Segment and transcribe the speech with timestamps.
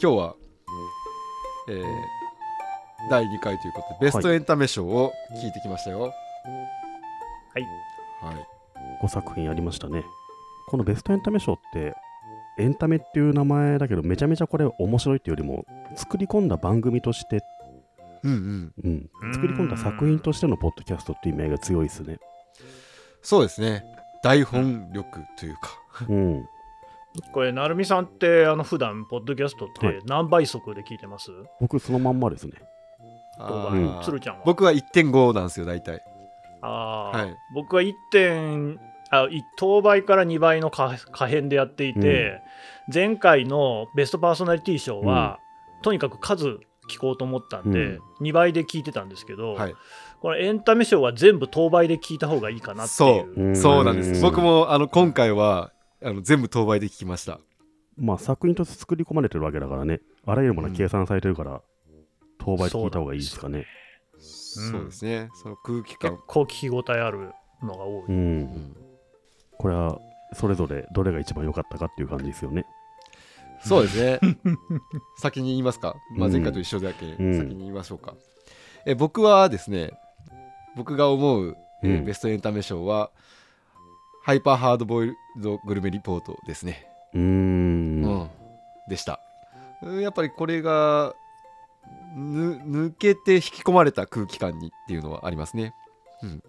[0.00, 0.36] 今日は、
[1.68, 1.84] えー
[3.08, 6.00] 第2回ということでベストエンタメ賞を聞いてきましたよ。
[6.02, 6.10] は
[7.56, 7.62] い。
[8.22, 8.46] はい。
[9.02, 10.04] 5作品ありましたね。
[10.68, 11.94] このベストエンタメ賞って、
[12.58, 15.64] エンタメっていう名前だけど、めちゃめちゃこれ面白いっていうよりも、
[15.96, 17.40] 作り込んだ番組として、
[18.22, 19.10] うんうん。
[19.22, 22.18] うん、作り込んだ作品としてのポッドキャストっていう意味合いが強いですね。
[23.22, 23.84] そうですね。
[24.22, 25.60] 台本力というか。
[26.08, 26.44] うん。
[27.32, 29.98] これ成美さんってあの普段ポッドキャストっはい。
[29.98, 32.52] て何倍速で聞いてます、僕そのまんまですね。
[33.38, 33.88] あうん。
[33.98, 34.42] ー鶴ちゃんは？
[34.44, 36.00] 僕は1.5なんですよ大体。
[36.62, 37.36] あー、はい。
[37.54, 38.78] 僕は1点
[39.10, 42.42] あい当倍から2倍の可可変でやっていて、
[42.92, 45.40] 前回のベストパーソナリティ賞は、
[45.82, 49.74] とにかく数聞こうと思ったんで、2倍で聞いてたんですけど、はい。
[50.20, 53.48] これエンタメ賞は全部当倍で聞いた方がいいかなっていう。
[53.48, 53.50] う。
[53.50, 53.56] ん。
[53.56, 54.22] そうなんでうんす。
[54.22, 57.40] 僕もあの今回はあの全部当倍で聞きました。
[57.96, 61.62] まあ作品として作り込まれてるわけだからね、あらゆるものが計算されてるから、
[62.38, 63.66] 当倍で聞いた方がいいですかね。
[64.18, 65.04] そうです。
[65.04, 65.28] ね。
[65.42, 67.32] その空気結感構聞き応えある
[67.62, 68.14] のが多い、うん。
[68.14, 68.76] うん。
[69.58, 69.98] これは、
[70.34, 72.64] それぞれどれが一番良かったかっていう感じですよね。
[73.62, 74.20] そうですね。
[75.18, 76.32] 先に言いますか、まあ、うん。
[76.32, 77.48] 前回と一緒だけ先うん。
[77.48, 78.14] に言いましょうか、
[78.86, 79.90] え僕はですね
[80.76, 82.04] 僕が思う、えーうん。
[82.04, 83.10] ベストエンタメ賞は
[84.22, 86.86] ハイパーハードボイルドグルメリポートですね。
[87.14, 87.24] うーん。
[87.24, 88.30] うん、
[88.88, 89.20] でした。
[89.82, 91.14] うんやっぱりこれが
[92.14, 95.74] ぬ抜けて引き込まれた空気感にっていうのはありますね、
[96.22, 96.42] うん、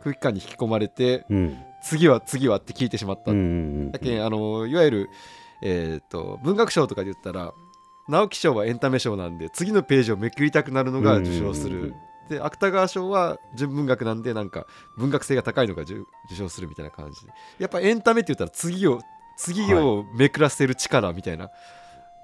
[0.00, 1.58] 空気感に引き込まれてうん。
[1.82, 3.92] 次は次はって聞いてしまった、うん。
[3.92, 5.10] だけんあのいわゆる、
[5.66, 7.52] えー、と文学賞とかで言ったら
[8.08, 11.94] 直木賞はエンタメ賞なんで次のページをめくりたくなるのが受賞する、うん
[12.28, 17.24] で芥川賞は純文学なんでなんか文学性が高いのが受受賞するみたいな感じ。
[17.24, 19.00] でやっぱエンタメって言ったら次を
[19.36, 21.50] 次をめくらせる力みたいな、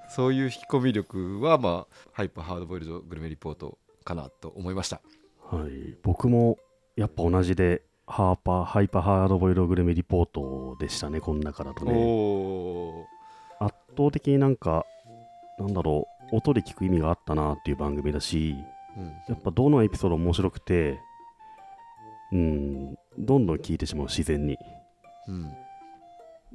[0.09, 5.01] そういう引き込み力はまあハイパーハードボイルドグルメリポートかなと思いました。
[5.53, 6.59] はい、僕も
[6.97, 11.95] やっぱ同じでハーパーハイパーハードボイルドグルメリポートでしたねこの中だとおね。
[11.95, 13.12] お圧
[13.97, 14.85] 倒的になんか
[15.59, 19.07] なんだろう音で聞く意味があったなっていう番組だしー、うん。
[19.29, 21.01] やっぱどのエピソードも面白くて
[22.33, 24.59] うんどんどん聞いてしまう自然に。
[25.29, 25.53] うん。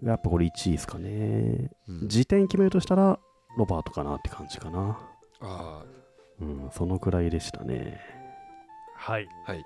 [0.03, 1.69] やっぱこれ1位ですかね。
[1.87, 2.07] うん。
[2.07, 3.19] 時点決めるとしたら
[3.57, 4.97] ロバートかなって感じかな。
[5.39, 5.83] あ
[6.39, 7.99] うんそのくらいでしたね。
[8.95, 9.27] はい。
[9.47, 9.65] ーはい。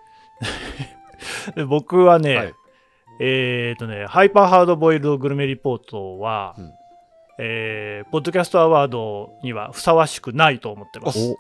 [1.56, 2.54] で僕はね、はい。
[3.20, 6.74] えっ、とね、ハイパーハードボイルドグルメリポートは、うん
[7.38, 11.38] えーポッドキャストアワードにはふさわしくないと思ってます。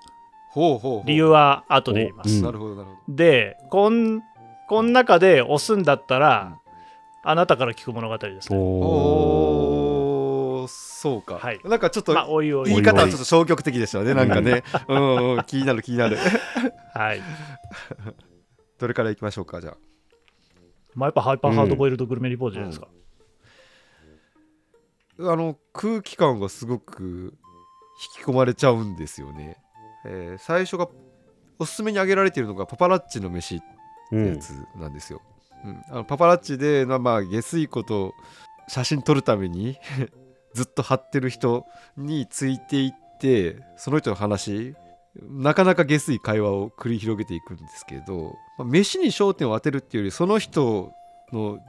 [0.52, 2.38] ほうほうほう理由は後で言います。
[2.38, 4.22] うんなるほどなるほどで、こん、
[4.68, 6.57] こん中で押すんだったら、
[7.24, 8.57] あなたから聞く物語ですね。
[8.57, 8.62] お
[10.63, 12.69] おーそうか、はいなんかちょっとまあ、おいおい。
[12.69, 16.18] 言い方はちょっと消極的でしたねなんかね うんうん気になる気になる
[16.94, 17.22] はい。
[18.79, 19.78] どれからいきましょうかじゃあ
[20.94, 22.88] まあ、やっぱハイパーハードボイルドグルメリポートじゃないですか。
[25.29, 27.33] あの空気感がすごく
[28.17, 29.57] 引き込まれちゃうんですよね、
[30.05, 30.87] えー最初が
[31.59, 33.59] おすすめに挙げられているのがパパラッチの飯っ
[34.09, 35.21] てやつなんですよ、
[35.63, 35.81] うん。
[35.89, 38.15] あのパパラッチでまあ下水こと
[38.67, 39.77] 写真撮るために
[40.55, 41.67] ずっと貼ってる人
[41.97, 44.73] についていってその人の話
[45.15, 50.93] なかなか下水会話を繰り広げていくんですけど、まあ飯に焦点を当てるっていうよりその人
[51.31, 51.59] の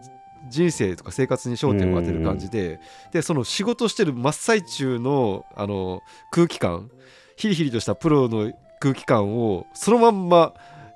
[0.50, 2.80] 人生とか生活に焦点を当てる感じで
[3.12, 6.91] でその仕事してる真っ最中のあの空気感
[7.36, 10.54] ヒリヒリとしたプロの空気感をそのまんま、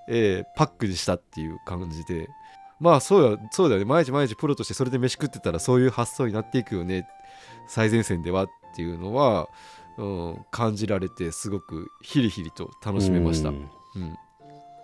[0.09, 2.29] えーパックにしたっていう感じで
[2.81, 3.85] まあそうやそうだよね。
[3.87, 7.09] 毎日毎日プロとしてそれで飯食ってたらそういう発想になっていくよね
[7.69, 9.49] 最前線ではっていうのは、
[9.97, 13.49] うん、感じられてすごくヒリヒリと楽しめました。
[13.49, 13.57] うう
[13.99, 14.17] んん。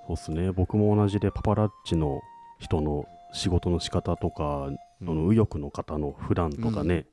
[0.06, 0.52] そうっすね。
[0.52, 2.20] 僕も同じでパパラッチの
[2.58, 4.70] 人の仕事の仕方とか、
[5.04, 7.06] その右翼の方の普段とかね、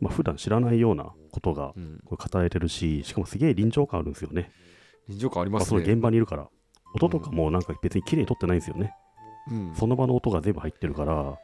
[0.00, 2.00] まあ普段知らないようなことがうん。
[2.04, 4.50] これ語られてるししかもすげえ臨場感あるんですよね。
[5.08, 5.80] 臨場感ありますね。
[5.80, 6.48] 現場にいるから。
[6.94, 8.94] 音とかもなんか別に綺麗に撮ってないんですよね、
[9.50, 9.74] うん。
[9.74, 11.36] その場の音が全部入ってるからやっ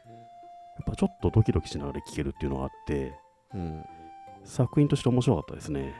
[0.85, 3.15] ぱちょっとドキドキしながら聴けるっていうのがあって
[3.55, 3.83] うん。
[4.43, 5.95] 作品として面白かったですね。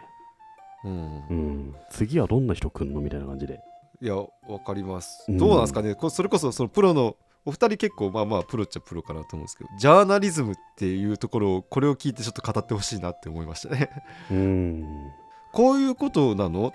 [0.86, 1.27] うん。
[1.30, 1.75] うん。
[1.89, 3.01] 次はどんな人来んの？
[3.01, 3.60] みたいな感じで。
[4.01, 4.27] いや、わ
[4.65, 5.25] かります。
[5.27, 5.38] うん。
[5.38, 7.18] どうなんですかね、こそれこそそのプロの
[7.50, 13.90] お二人結構まあまあプロっちゃプロかなと思うんですけど、ジャーナリズムっていうところをこれを聞いてちょっと語ってほしいなって思いましたね。
[14.31, 15.12] うん。
[15.51, 16.74] こういうことなの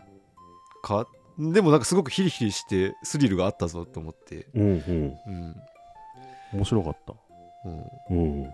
[0.83, 1.07] か？
[1.39, 4.49] でもなんかすごくヒリヒリしてスリルがあったぞと思って。
[4.55, 5.17] うんうん。
[5.27, 5.57] うん
[6.53, 7.15] 面白かった。
[7.65, 7.85] うん。
[8.11, 8.51] うん。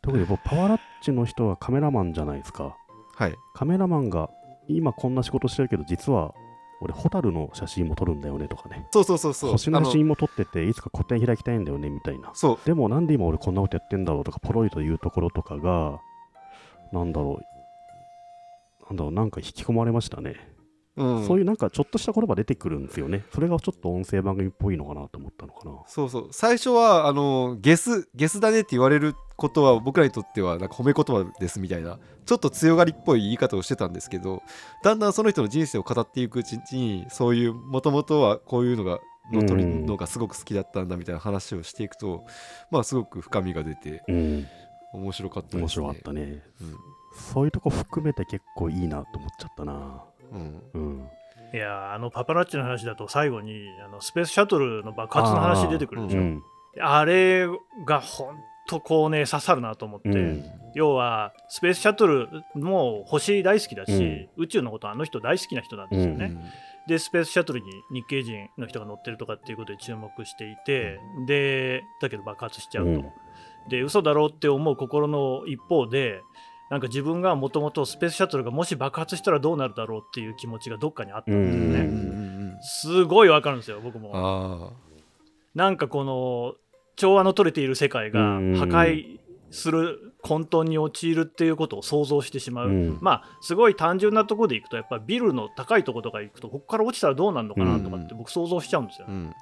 [0.00, 2.76] 特にやっぱパワラッチの人はカメラマンじゃないですか。
[3.14, 3.34] はい。
[3.54, 4.30] カメラマンが
[4.68, 6.34] 今こんな仕事してるけど実は
[6.82, 8.86] 俺ホタルの写真も撮るんだよねとかね。
[8.92, 9.52] そうそうそうそう。
[9.52, 12.30] 星の写あ真も撮ってていつか個展開きたいんだよねみたいな。
[12.34, 12.58] そう。
[12.66, 16.00] でもなんで今俺こんなことやってんだろうとかポロリと言うところとかが
[16.92, 17.44] なんだろう。
[18.90, 20.34] なんだろうなんか引き込まれましたね、
[20.96, 23.24] うん、そういうなんかちょっとした言葉出てくるんですよね。
[23.32, 25.76] それがちょっと音声番組っぽいのかなと思ったのかな。
[25.86, 26.28] そうそう。
[26.32, 34.42] 最初はあのゲスゲスだねって言われることは僕らにとってはなんか褒め言葉ですみたいなちょっと強がりっぽい言い方をしてたんですけど
[34.84, 39.00] だんだんその人の人生を語っていくうちにそういうもともとはこういうのが
[39.32, 42.24] の撮るのがすごく好きだったんだみたいな話をしていくと、
[42.70, 44.46] まあすごく深みが出てうん
[44.92, 45.62] 面白かったですね。
[45.62, 46.42] 面白かったね。
[46.60, 46.76] うん。
[47.14, 50.62] そういうとこ含めて結構いいなと思っちゃったなうん。
[50.74, 51.08] うん。
[51.54, 56.20] いやあのパパラッチの話だと最後にあのスペースシャトルの爆発の話出てくるでしょ。
[56.20, 56.42] うん。
[56.80, 57.46] あれ
[57.86, 58.36] が本
[58.66, 60.44] 当こうね刺さるなと思って、うん。
[60.74, 66.34] 要はスペースシャトルも星大好きだし、宇宙のことあの人大好きな人なんですよね。
[66.88, 73.04] でスペースシャトルに日系人の人が乗ってるとかっていうことで注目していてでだけど爆発しちゃうと、うん。
[73.68, 76.22] で嘘だろうって思う心の一方で
[76.72, 81.82] なんか自分がもともとスペースシャトルがもし爆発したらどうなるだろうっていう気持ちがどっかにあったんですようんうんうね、
[82.54, 82.58] ん。
[82.62, 84.10] すごいわかるんですよ僕も。
[84.14, 84.70] あ
[85.54, 86.54] なんかこの
[86.96, 89.18] 調和の取れている世界がうん破壊
[89.50, 92.98] する混沌に陥るっていうことを想像してしまう、うん。
[93.02, 99.32] まあすごい単純なところでいくとやっぱビルの高いところとか行くとここから落ちたらどうなるのかなとかって僕想像しちゃうんですよね、あうん。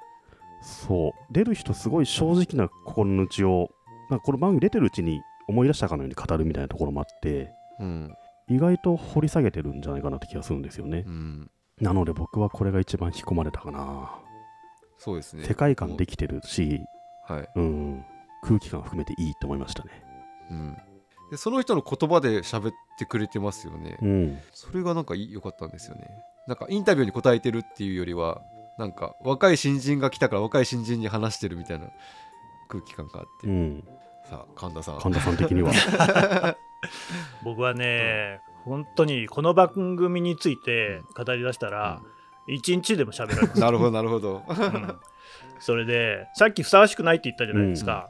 [0.61, 1.33] そう。
[1.33, 3.69] 出る人すごい正直な心の内を
[4.09, 8.15] なんかこの番組出てるうちに思い出したかのように語るみたいなところもあってうん。
[8.47, 11.03] 意外と掘り下げてるんじゃないかなって気がするんですよね。
[11.07, 11.51] うん。
[11.79, 14.11] なので僕はこれが一番引き込まれたかな。
[14.97, 15.43] そうですね。
[15.45, 16.81] 世界観できてるし、
[17.27, 17.49] はい。
[17.55, 18.05] うん、
[18.43, 20.03] 空気感含めていいと思いましたね。
[20.51, 20.77] うん。
[21.31, 24.39] でその人の言葉で喋ってくれてますよね、うん。
[24.51, 26.09] それがなんか良かったんですよね。
[26.45, 28.41] なんかインタビューに答えてるっていうよりは
[28.77, 31.87] なんか若い新人が来たから若い新人に話してるみたいな
[32.67, 33.83] 空気感があって、うん
[34.31, 34.99] さあ神田さん。
[34.99, 36.55] 神田さん的には。
[37.43, 42.01] 僕はね、本当にこの番組について語り出したら、
[42.47, 44.43] 一日でも喋られます、なるほどなるほど。
[44.47, 44.95] うん。
[45.59, 48.07] それでさっきふさわしくないって言ったじゃないですか、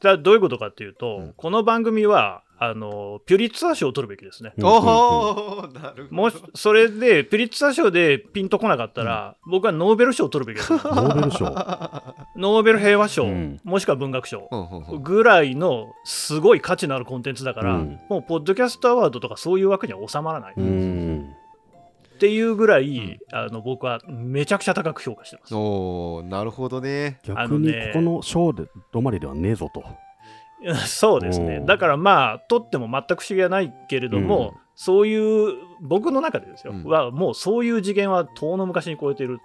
[0.00, 1.32] じゃあどういうことかっていうと、うん。
[1.34, 6.14] この番組はあのピュリッツァー賞を取るべきですね、うんおおなるほど。
[6.14, 10.72] もしそれでピュリッツァー賞でピンとこなかったら、僕はノーベル賞を取るべきです。
[10.72, 11.44] ノーベル賞。
[12.36, 13.60] ノーベル平和賞、うん。
[13.64, 14.48] もしくは文学賞、
[15.02, 18.00] ぐらいのすごい価値のあるコンテンツだから、うん。
[18.08, 21.34] もうポッドキャストアワードとかそういう枠には収まらない、うっん
[22.18, 25.54] ていうぐらい、あの僕はめちゃくちゃ高く評価してます。
[25.54, 27.18] おーなるほどね。
[27.28, 29.84] あ逆にのねここの賞で止まりではねえぞと
[30.86, 31.56] そうですね。
[31.56, 34.60] うんだからまあ取っても全く不思議はないけれども、うん。
[34.74, 36.84] そういう僕の中でですよ、うん。
[36.84, 39.38] はもうそういう次元は遠の昔に超えている。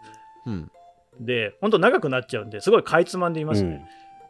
[0.46, 0.72] うん。
[1.20, 3.86] で本当長くなっちゃうんですごいかいつまんで言いますね、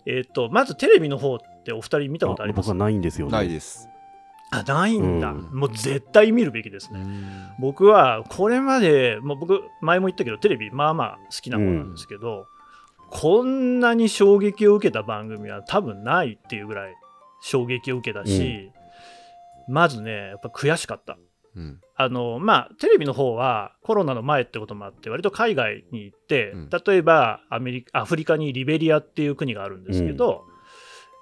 [0.07, 2.67] えっ、とまずテレビの方ってお二人見たことあります？
[2.67, 3.31] 僕はないんですよね。
[3.31, 3.87] ないです。
[4.51, 5.41] あないんだ、うん。
[5.53, 6.99] もう絶対見るべきですね、
[7.59, 12.47] 僕はこれまで、もう僕、前も言ったけど、テレビ、まあまあ好きな方なんですけど、
[13.11, 16.95] こんなに衝撃を受けた番組は多分ないっていうぐらい
[17.41, 18.71] 衝撃を受けたし、
[19.67, 21.17] まずね、やっぱ悔しかった。
[21.55, 21.81] うん。
[21.95, 26.69] あのまあ、テレビの方はコロナの前ってこともあって、割と海外に行って、うん。
[26.69, 30.45] 例えばアメリカアフリカにリベリアっていう国があるんですけど、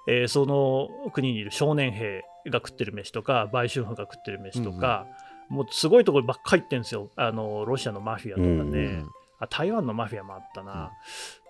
[0.08, 5.06] えーその国にいる少年兵が食ってる飯とか、売春婦が食ってる飯とか、
[5.48, 8.62] もうすごいところばっかり行ってるんですよ、あのロシアのマフィアとかね、う
[9.04, 9.08] ん
[9.40, 10.92] あ、台湾のマフィアもあったな、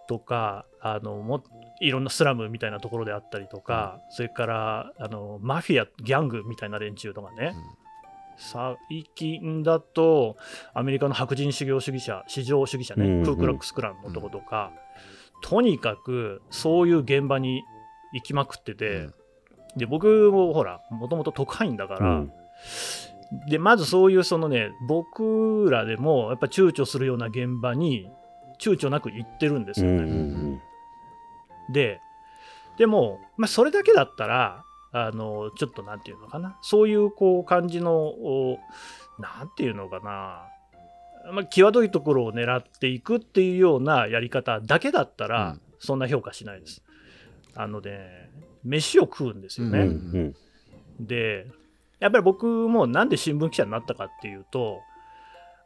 [0.08, 1.44] とかあのも、
[1.80, 7.54] いろんなスラムみたいなところであったりとか、それからあのマフィア、ギャングみたいな連中とかね。
[8.40, 8.76] 最
[9.16, 10.36] 近だと
[10.72, 14.72] アメリカの白人修行主義者、至上主義者ね、うんうんクークラックスクランのとことか、
[15.42, 17.64] とにかくそういう現場に
[18.12, 19.14] 行きまくってて、うん。
[19.76, 22.32] で僕もほら、もともと特派員だから、うん。
[23.50, 28.08] でまずそういうそのね、僕らでもやっぱ躊躇するような現場に
[28.60, 30.02] 躊躇なく行ってるんですよね。
[30.02, 30.60] ん
[31.70, 32.00] で、
[32.76, 38.58] でも、まあ、それだけだったら、あのちょっとなんていうのかな、そういうこう感じの、お
[39.18, 40.46] なんていうのかな、
[41.32, 46.82] まあ、際どいところを狙っていくっていうようなやり方だけだったら、うんそんな評価しないです。
[47.54, 48.30] あのね、
[48.64, 50.34] 飯を食うんですよね。
[51.00, 51.46] で、
[52.00, 54.80] やっぱり僕もなんで新聞記者になったかっていうと、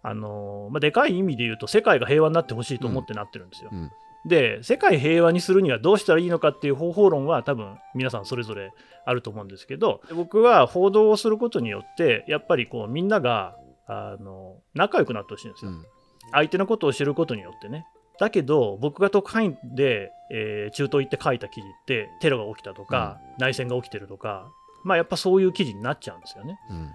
[0.03, 3.71] あのまあ、でかい意味で言うと、世界が平和になってほしいと思ってなってるんですよ。
[3.73, 3.91] うん
[4.25, 8.71] で、世界平和にするにはどうしたらいいのかっていう方法論は多分皆さんそれぞれ
[9.05, 13.57] あると思うんですけど、僕は報道をすることによって、やっぱりこうみんなが
[13.89, 15.73] あの仲良くなってほしいんですよ。
[15.73, 15.85] うん
[16.31, 17.85] 相手のことを知ることによってね。
[18.19, 24.47] だけど、僕が特派員で、えー中東行って書いた記事って、テロが起きたとか、内戦が起きてるとか、
[24.85, 26.59] まあやっぱそういう記事になっちゃうんですよね。
[26.71, 26.91] うん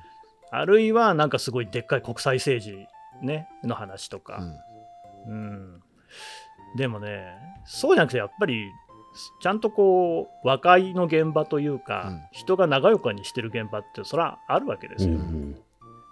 [0.50, 2.88] あるいは、なんかすごいでっかい国際政治、
[3.22, 4.42] ね、の話とか、
[5.28, 5.82] うん。
[6.76, 7.34] でもね、
[7.66, 8.72] そうじゃなくて、やっぱり、
[9.42, 15.14] ちゃんとこう、和解の現場というか、うん人が長よかにしてる現場って、それはあるわけですよ。
[15.14, 15.58] うん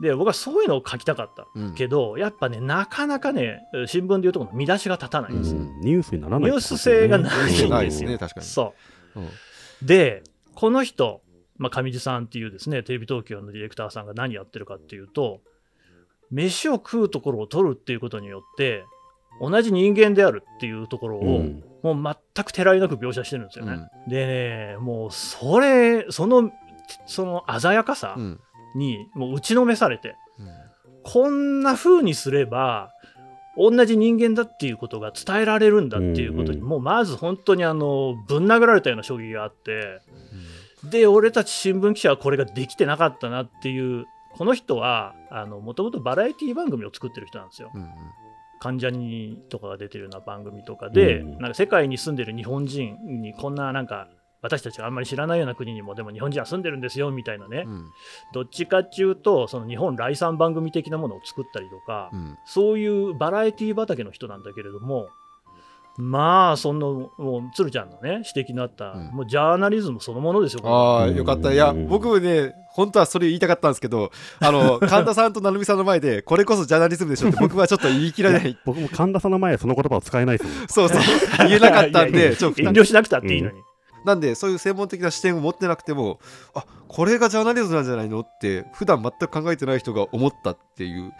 [0.01, 1.47] で、僕はそういうのを書きたかった。
[1.55, 5.61] うんけど、やっぱね、なかなかね、新聞でいうとこの見出しが立たないんうんですよ。
[5.81, 8.09] ニュースにならないニュース性がないんですよ。
[8.09, 8.73] ね確かにそ
[9.15, 9.19] う。
[9.21, 9.29] うん
[9.81, 11.21] で、この人、
[11.57, 15.41] まあ、上地さんっていうですね、テレビ東京のディレクターさんが何やってるかっていうと、
[16.31, 18.85] 飯を食うところを取るっていうことによって、
[19.41, 21.63] 同じ人間であるっていうところを、うん。
[21.83, 23.87] もう全くてらいなく描写してるんですよね。
[24.07, 24.25] で
[24.73, 26.51] ね、もうそれ、その、
[27.05, 28.39] その鮮やかさうん。
[28.75, 30.15] にもう打ちのめされて、
[31.03, 32.91] こんな風にすれば、
[33.57, 36.69] 同じ人間だっていうことが伝えられるんだっていうことに、うんうん。
[36.69, 40.01] もうまず本当にあのぶん殴られたような衝撃があって、
[40.83, 44.05] で、俺たち新聞記者はこれができてなかったなっていう、
[44.37, 45.15] この人は、
[45.47, 47.71] もともとバラエティ番組を作ってる人なんですよ。
[47.73, 47.89] うんうん。
[48.59, 51.31] 関ジャニとかが出てるような番組とかで、うん。
[51.39, 54.07] なんか世界に住んでる日本人にこんななんか
[54.41, 57.85] 私たちがあんまり知らないような国にもでも日本人は住んでるんですよみたいなね、うん。
[58.33, 62.37] どっちかっていうとその日本来産番組的なものを作ったりとか、うん。
[62.45, 65.09] そういうバラエティ畑の人なんだけれども
[65.97, 69.07] まあそのもう鶴ちゃんのね指摘のあった、うん。
[69.11, 71.53] もうジャーナリズムそのものですよああよかった。
[71.53, 78.57] いや僕ね本当はそれ言いたかったんですけどあの 神田さんと成美さんの前でこれこそジャーナリズムでしょって僕はちょっと言い切らない。
[78.65, 81.01] 僕も神田さんの前でその言葉を使えないですそうそう。
[81.47, 83.57] 言えなかったんでちょっと遠慮しなくたっていいのに、
[84.05, 86.19] なんでそういう専門的な視点を持ってなくても
[86.53, 91.11] あこれがジャーナリズムなんじゃないのって普段全く考えてない人が思ったっていう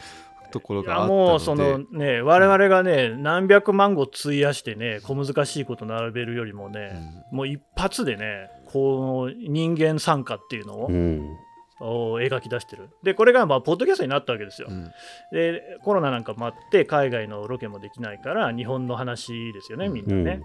[0.52, 1.30] ところいやがあったので。
[1.30, 11.38] もうそのね我々がね何百万語費やしてね小難しいこと並べるよりもね、もう一発でねこの人間参加っていうのを、うん。
[11.82, 12.90] を描き出してる。
[13.04, 14.92] でこれがまあポッドキャストになったわけですよ、うん。
[15.34, 20.42] でコロナなんかもあって海外のロケもできないから日本の話ですよねみんなね、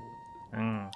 [0.52, 0.90] うん。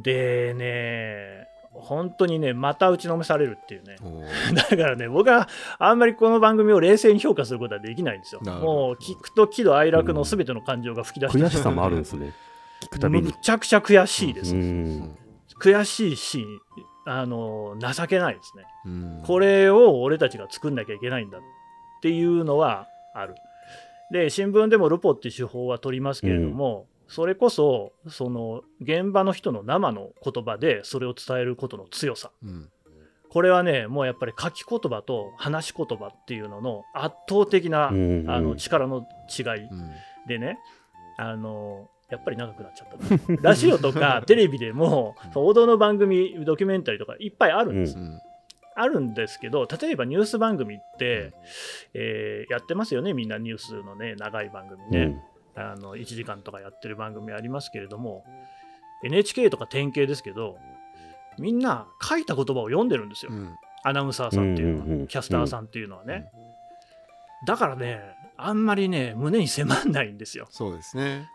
[0.00, 3.96] でね本当にねまた打ちのめされるっていうね。
[4.54, 5.48] だからね僕は
[5.78, 8.40] あんまりこの番組を冷静に評価することはできないんですよ。
[8.40, 11.38] もう聞くと喜怒哀楽の全ての感情が吹き出して。
[11.38, 12.32] 悔しさもあるんですね。
[12.82, 15.16] 聞くたびむにちゃくちゃ悔しいです、うん。
[15.60, 16.46] 悔しいし
[17.04, 18.64] あの情けないですね。
[18.86, 19.22] うん。
[19.26, 21.40] これを俺たちが作んなきゃいけないんだっ
[22.02, 23.34] ていうのはある。
[24.10, 32.30] で、新聞でもルポっていう手法は取りますけれども、それこそ、その現場の人の生の言葉でそれを伝えることの強さ。
[32.42, 32.70] うん。
[33.30, 39.90] これはね、もうやっぱり書き言葉と話し言葉っていうのの圧倒的な、うんあの力の違いうん。
[40.26, 40.58] でね、
[41.16, 43.32] あのやっぱり長くなっちゃった。
[43.32, 43.38] な。
[43.50, 47.98] ラジオとかテレビでも、報道の番組、ドキュメンタリーとかいっぱいあるんです。
[47.98, 48.20] うん。
[48.74, 51.32] あるんですけど、例えばニュース番組って、
[51.94, 55.20] えーやってますよね、みんなニュースのね、長い番組ね、うん
[55.58, 58.24] あの1時間とかやってる番組ありますけれども、
[59.04, 60.56] NHK とか典型ですけど、
[61.38, 63.56] みんな書いた言葉を読んでるんですよ、うん。
[63.84, 66.30] アナウンサーさんっていうのは、うんうんうんキャスターさんっていうのはね。
[67.46, 68.00] だからね、
[68.36, 70.48] あんまりね、胸に迫んないんですよ。
[70.50, 71.28] そうですね。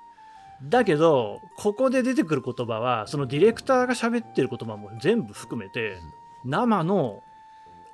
[0.62, 5.98] だけど、ここで出てくる言葉は、そのディレクターが喋ってる言葉も全部含めて、
[6.46, 7.22] 生の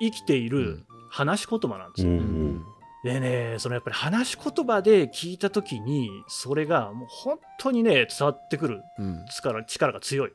[0.00, 0.86] 生きていうるん。
[1.10, 2.12] 話し言葉なんですよ。
[2.12, 2.64] うん
[3.02, 9.24] でね、そのやっぱり話し言葉で聞いたときに、それがもう本当にね、伝わってくるうん。
[9.26, 10.32] 力力が強い。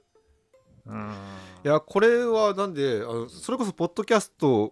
[0.87, 1.11] うん。
[1.63, 4.71] いやこれはなんであのそれこそポッドキャスト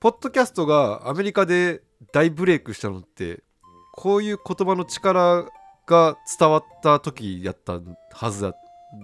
[0.00, 1.82] ポッドキャストがアメリカで
[2.12, 3.42] 大ブレイクしたのって
[3.94, 5.46] こういう言葉の力
[5.86, 7.80] が伝わった時やった
[8.12, 8.54] はずだ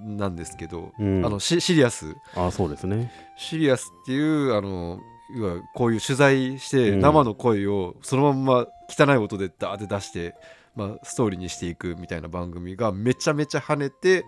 [0.02, 1.26] なんですけど、うん。
[1.26, 2.14] あのシシリアス。
[2.35, 3.12] あそうですね。
[3.37, 4.99] シリアスっていうあの
[5.31, 10.35] いわゆるこういう取材してうん生の声をそのまんま汚い音でダーって出して、
[10.76, 14.25] まあ、ストーリーにしていくみたいな番組がめちゃめちゃ跳ねて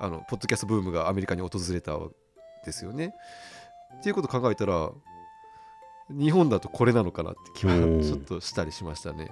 [0.00, 3.14] あのポッドキャストブームがアメリカに訪れたわけですよね。
[3.98, 4.90] っていうこと考えたら
[6.10, 9.30] 日本だとこれなのかなって気はうんちょっとしたりしましたね。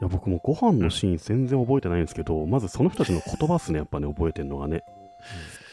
[0.00, 4.82] いや僕もご飯のシーン全然覚えてないんですけど、まずその人たちの言葉っすねやっぱね覚えてるのがね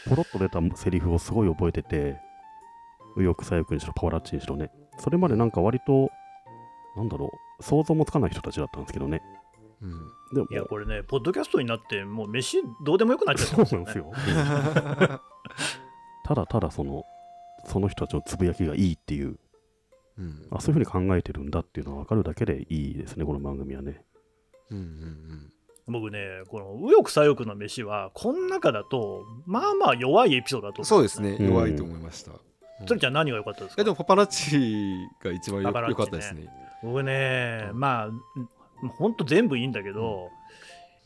[0.08, 2.16] ポロッと出たセリフをすごい覚えてて
[3.16, 6.10] 右翼左翼にしろパワラッチにしろねそれまでなんか割と
[6.96, 9.22] なんだろう、想像もつかない人たちだったんですけどね。
[9.80, 9.90] うん
[10.34, 14.58] でも、いやこれねポッドキャストになってもう飯どうでもよくなっちゃってますよそうなんですねよ。
[15.00, 15.20] う ん
[16.24, 17.04] ただただその、
[17.64, 19.38] その人たちのつぶやきがいいっていう、
[20.18, 24.04] うんあそういうふうに考えてるんだっていうのが分かるだけでいいですね、この番組はね。
[24.70, 25.52] うんうん
[25.88, 32.38] 僕ねこの右翼左翼の飯はこの中だとまあまあ弱いエピソードだと思そうですねうん弱いと思いましたそ
[32.94, 33.82] れじゃあ何が良かったですか？
[33.82, 35.96] えでもパパラッチが一番よパパラッチね。
[35.96, 36.48] 良かったですね。
[36.82, 37.80] 僕ね、うん。
[37.80, 40.30] まあほんと全部いいんだけど、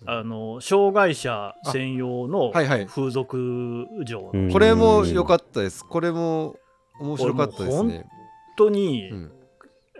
[0.06, 2.86] あの障害者専用のはいはい。
[2.86, 4.40] 風俗嬢の、うん。
[4.44, 5.84] 本これも良かったです。
[5.84, 6.56] これも
[6.98, 8.06] 面白かったですね。
[8.56, 9.32] 当に、うん。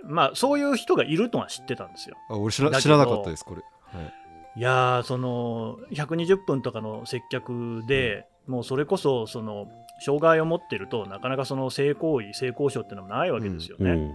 [0.04, 2.16] まあそういう人がいるのは知ってたんですよ。
[2.30, 3.62] あ俺知ら知らなかったですこれ。
[3.99, 4.12] はい。
[4.59, 9.66] いやーその120分とかの接客で、もうそれこそその
[9.98, 13.90] 障害を持ってるとなかなかその性行為性交渉っていうのもないわけですよね。
[13.90, 14.14] うん。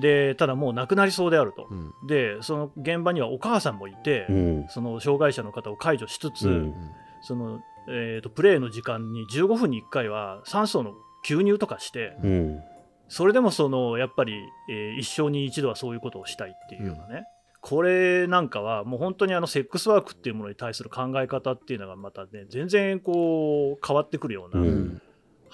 [0.00, 1.66] でただもう亡くなりそうであると。
[1.70, 4.66] うんでその現場にはお母さんもいて、うん。
[4.68, 6.74] その障害者の方を介助しつつ、うん
[7.20, 10.92] そのえー、とプレーの時間に15分に1回は酸素の
[11.26, 12.60] 吸入とかしてうん。
[13.08, 14.34] それでもそのやっぱり、
[14.70, 17.26] えー一生に一度はそういうことをしたいっていうようなね、
[17.62, 25.02] これなんかはもう本当にあのセックスワークっていうものに対する考え方っていうのがまたね全然こう変わってくるよううなん。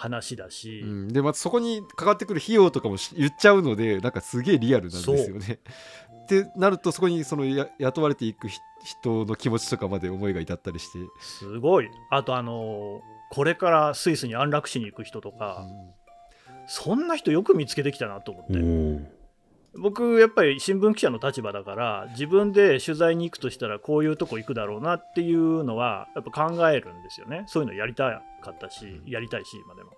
[0.00, 5.58] 話だし、うん、でまたそこにかかってくる費用とかもし言っちゃうのでなんかすげえリアルなんですよね。
[6.22, 11.90] ってなるとそこにそのや雇われていくひ人の気持ちとかまで思いが至ったりして、すごい。
[12.10, 13.00] あとあの
[13.30, 15.66] これからスイスに安楽死に行く人とか、
[16.68, 19.17] そんな人よく見つけてきたなと思って。
[19.78, 19.82] うん。
[19.82, 29.92] 僕やっぱり新聞記者の立場だから自分で取材に行くとしたらこういうとこ行くだろうなっていうのはやっぱ考えるんですよねそういうのやりたかったしやりたいし今でも。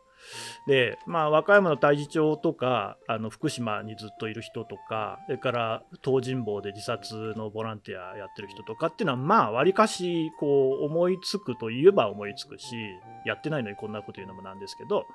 [0.66, 12.76] でまあ和歌山の太地町とかあの福島にずっといる人とかそれから東尋坊で自殺のボランティアやってる人とかっていうのはまあわりかしこう思いつくといえば思いつくし
[13.24, 15.06] やってないのにこんなこと言うのもなんですけど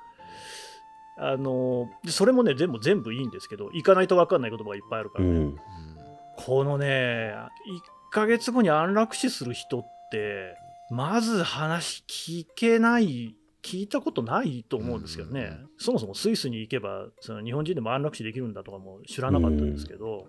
[1.18, 5.56] あのそれもね全部全部いいんですけど行かないと分かんない言葉がいっぱいあるからね、うん。
[6.36, 10.56] このね1ヶ月後に安楽死する人って
[10.90, 15.68] まず話聞けない聞いたことないと思うんですけどね、うん。
[15.78, 20.26] そもそもスイスに行けばその日本人でも安楽死できるんだとかも知らなかったんですけど、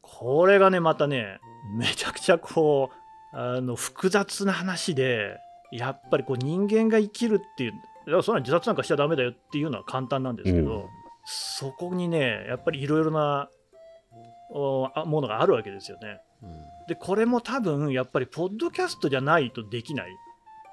[0.00, 1.38] これがねまたね
[1.78, 2.90] めちゃくちゃこ
[3.32, 5.36] うあの複雑な話で
[5.70, 7.72] やっぱりこう人間が生きるっていう
[8.06, 10.84] いやそんな自殺なんかしちゃダメだよっていうのは簡単なんですけど、うん。
[11.24, 13.48] そこにねやっぱりいろいろな
[14.50, 16.20] おあものがあるわけですよね。
[16.42, 16.50] うん。
[16.88, 20.10] でこれも多分やっぱりポッドキャストじゃないとできない。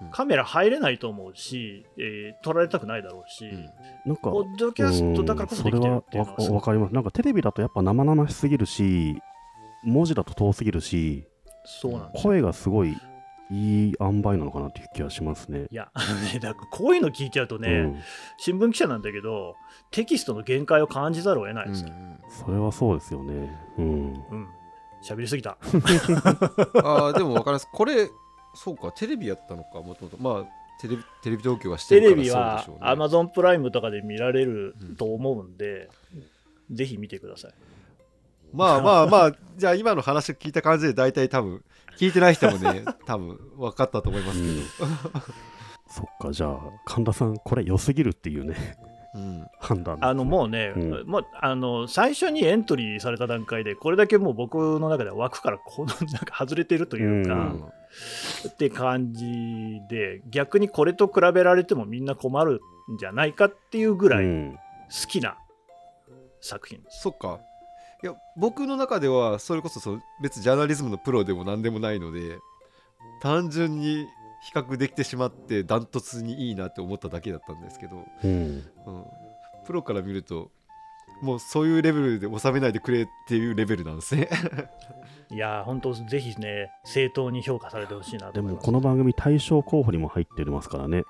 [0.02, 0.12] うん。
[0.12, 3.66] カメラ入れないと思うし、えー撮られたくないだろうし、うん。
[4.06, 6.36] なんか、ポッドキャストだからこそできてるっていうのは。
[6.38, 6.94] うんそれはわわかります。
[6.94, 9.20] なんかテレビだとやっぱ生々しすぎるし、
[9.84, 11.28] 文字だと遠すぎるし、
[11.66, 12.24] そうなんですよ。
[12.24, 12.96] 声がすごい
[13.50, 15.68] いい塩梅なのかなっていう気がしますね。
[15.72, 15.90] いや、
[16.34, 18.00] ね、だからこういうの聞いちゃうとね、うん、
[18.38, 19.56] 新聞記者なんだけど
[19.92, 21.90] テキストの限界を感じざるを得ないですよ。
[22.46, 23.58] それはそうですよね。
[23.78, 24.14] うん。
[24.32, 24.48] うん
[25.02, 25.58] 喋りすぎた。
[25.62, 28.10] あーでも分かりますこれ
[28.56, 30.46] そうかテレビやったのかもともとまあ
[30.82, 35.90] テレビテレビ東京はしてテるからレビはそうでしょうね Amazon プライムとかで見られると思うんで、
[36.72, 37.54] ぜひ見てください。
[38.54, 41.64] まあまあまあじゃあ今の話を聞いた感じで大体多分
[41.98, 45.20] 聞いてない人もね多分分かったと思いますけど、
[45.90, 48.78] そっか、じゃあ、神田さん、これ良すぎるっていうね、
[49.16, 49.48] うん。
[49.60, 51.08] 判断、あのもうね、うん。
[51.08, 57.64] もうあの最初にエントリーされた段階で、これだけもう僕の中では枠からこの なんか外れてるというか、うん。
[58.50, 62.62] って感じで、逆にこれと比べられてもみんな困る
[62.94, 64.56] んじゃないかっていうぐらいうん。
[64.90, 65.38] 好きな
[66.42, 67.02] 作品です。
[67.02, 67.40] そっか
[68.04, 72.38] いや僕の中ではそれこそそう別にジャーナリズムのプロでも何でもないので
[73.22, 74.08] 単純に
[74.44, 78.30] 比較できてしまってダントツにいいなって思っただけだったんですけど、うん。
[78.30, 79.06] うん、
[79.66, 80.52] プロから見ると
[81.22, 84.30] もうそういうレベルで収めないでくれっていうレベルなんですね。
[85.32, 88.62] いやー、本当、ぜひね、正当に評価されてほしいなとで思います。
[88.62, 91.04] もこの番組大賞候補にも入ってますからね。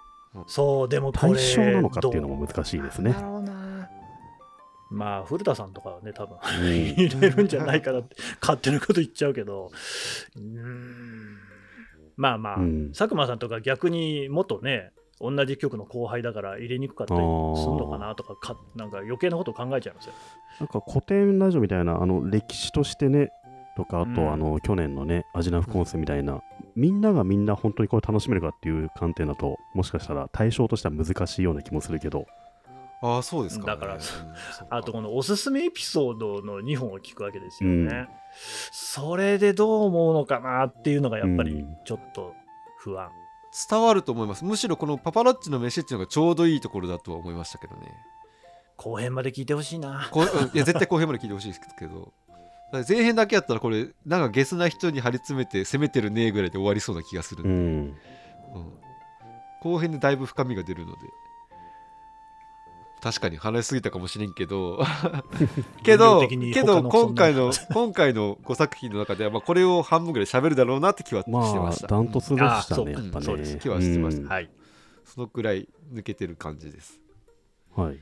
[0.48, 3.12] そう、でもこれ対象なのかっていうのども難しいですね。
[3.12, 3.67] だろうな
[4.90, 6.94] まあ、古田さんとかはね、多分うん。
[6.96, 9.72] 入れるんじゃないかなって、勝手なこと言っちゃうけど、
[10.36, 11.38] うーん。
[12.16, 12.92] まあまあ、うん。
[12.92, 20.14] 佐久間さんとか逆に元ね、同じ局の後輩だから入れにくかったりするのかなとかか、なんか余計なこと考えちゃいますよ。
[20.60, 23.32] なんか古典ラジオみたいなあの歴史としてね
[23.76, 24.32] とかあと、うん。
[24.32, 26.42] あの去年のねアジナフコンセみたいな、
[26.76, 32.28] みんながみんな本当にこれ楽しめるかっていう観点だともしかしたら対象としては難しいような気もするけど
[33.02, 33.98] ああそうですか、ね、だから
[34.70, 38.10] あとこのおすすめエピソードの2本を聞くわけですよね。
[38.72, 41.78] それでどう思うのかなっていうのがやっぱりうん。
[41.86, 42.34] ちょっと
[42.80, 43.10] 不安。
[43.70, 44.46] 伝わると思います。
[44.46, 47.94] むしろこのパパラッチの飯っていうのがちょうどいいところだとは思いましたけどね。
[48.78, 50.10] 後編まで聞いてほしいな。
[50.54, 52.14] いや絶対後編まで聞いてほしいですけど。
[52.88, 57.58] 前編だけやったらこれなんかゲスな人に張り詰めて攻めてるねぐらいで終わりそうな気がするんで、うん。
[57.58, 58.74] うん。
[59.62, 61.00] 後編でだいぶ深みが出るので
[63.02, 64.84] 確かに話しすぎたかもしれんけど。
[65.84, 73.26] けどけど今回の今回の5作品の中では、まあ、これを半分ぐらい喋るだろうなって気はしてまあました、ダントツでしたあそうねやっぱね。
[73.26, 74.24] そうです気はしてました。
[74.24, 74.28] うん。
[74.30, 74.50] はい。
[75.06, 77.00] そのくらい抜けてる感じです。
[77.76, 78.00] はい。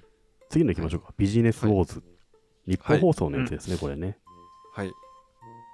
[0.49, 1.13] 次の行きましょうか。
[1.17, 2.01] ビジネスウォーズ
[2.67, 4.17] 日本放送のやつですねこれね。
[4.73, 4.91] はい、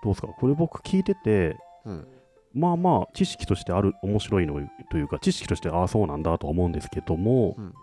[0.03, 0.27] どうですか？
[0.27, 2.07] これ僕聞いててうん。
[2.53, 7.73] まあまあ知識としてある面白いのというか知識としてああそうなんだとは思うんですけども、うん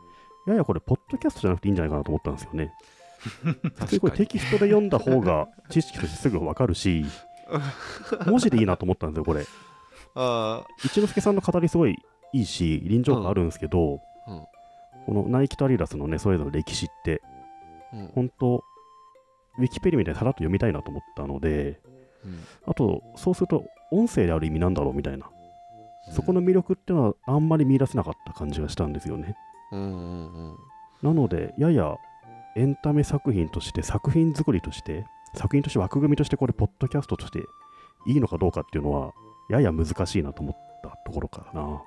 [0.49, 2.73] ややこれポッドキャストじゃなくていいんじゃないかなと思ったんですよね。
[3.19, 7.05] 普通にこれテキストで読んだ方が知識としてすぐ分かるし
[8.27, 9.45] 文字でいいなと思ったんですよこれ。
[10.15, 11.97] あ一之輔さんの語りすごい
[12.33, 14.47] いいし臨場感あるんですけど、うん。
[15.07, 18.07] このナイキとアディダスのねそれぞれの歴史ってー、うん。
[18.15, 18.65] 本当
[19.59, 21.81] ウィキペディアみたいにさらっと読みたいなと思ったので
[22.25, 22.45] うん。
[22.67, 25.31] あとそうすると音声である意味なんだろうみたいな。
[26.11, 29.37] そこの魅力っていうのはあんまり見出せなかった感じがしたんですよね。
[29.73, 31.97] なので、やや
[32.57, 37.41] エンタメ作品として、作品作りとして、作品として枠組みとして、これ、ポッドキャストとして
[38.07, 39.13] いいのかどうかっていうのは、
[39.51, 41.83] やや難しいなと思ったところかな。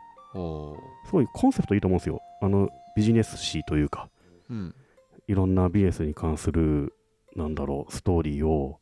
[1.05, 2.21] すごいコンセプトいいと思うんですよ。
[2.41, 4.09] あの、ビジネス誌というか、
[4.49, 4.75] うん
[5.27, 6.93] いろんなビジネスに関する、
[7.35, 8.79] なんだろう、ストーリーを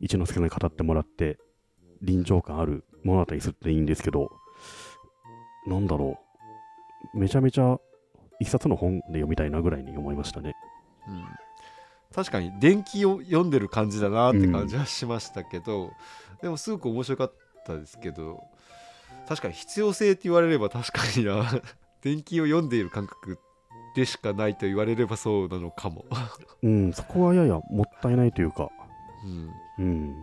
[0.00, 1.38] 一之輔さんに語ってもらって、
[2.02, 4.30] 臨場感ある物語にするっていいんですけど、
[5.66, 6.18] なんだろ
[7.14, 7.78] う、めちゃめちゃ
[8.40, 10.54] 一冊の本で読みたいなぐらいに思いましたね。
[11.08, 11.24] うん
[12.14, 15.90] 確かに電気を読んでる感じだなって感じはしましたけど、
[16.40, 17.32] でもすごく面白かっ
[17.66, 18.42] たですけど
[19.28, 21.44] 確かに必要性って言われれば確かにな
[22.02, 23.38] 電気を読んでいる感覚
[23.94, 26.04] でしかないと言われればそうなのかも、
[26.62, 28.70] うん、そこはややもったいないというか、
[29.78, 30.22] うん、うん。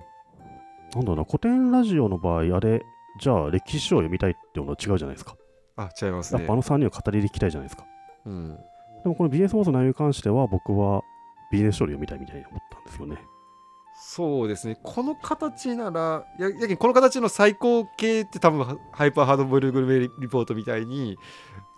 [0.96, 2.84] なんだろうな、古典ラジオの場合、あれ、
[3.20, 5.36] じゃあ歴史書を読みたいっていうのは違うじゃないですか。
[5.76, 7.86] あ違いますねやっぱあの3人を語りでいきたいじゃないですか。
[8.26, 8.56] うん、
[9.04, 11.02] でもこのビジネスモードの内容に関しては、僕は
[11.52, 13.18] ビジネス書を読みたいみたいに思ったんですよね。
[13.96, 14.78] そうですね。
[14.82, 21.18] この形ならややけんこの形の最高形って多分ハイパーハードボイルグルメリポートみたいに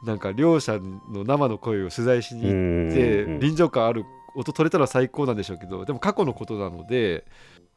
[0.06, 4.06] なんか両者の生の声を取材しに行ってうん臨場感ある
[4.36, 7.26] 音取れたら最高なんでしょうけどでも過去のことなので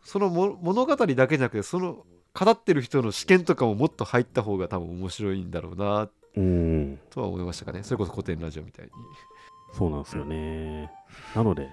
[0.03, 2.05] そのも物語だけじゃなくてその
[2.35, 8.91] 語ってる人の視点とかももっと入った方が多分面白いんだろうなうん、とは思いましたかねそれこそ古典ラジオみたいに
[9.73, 10.91] そうなんですよね。
[11.35, 11.69] なので、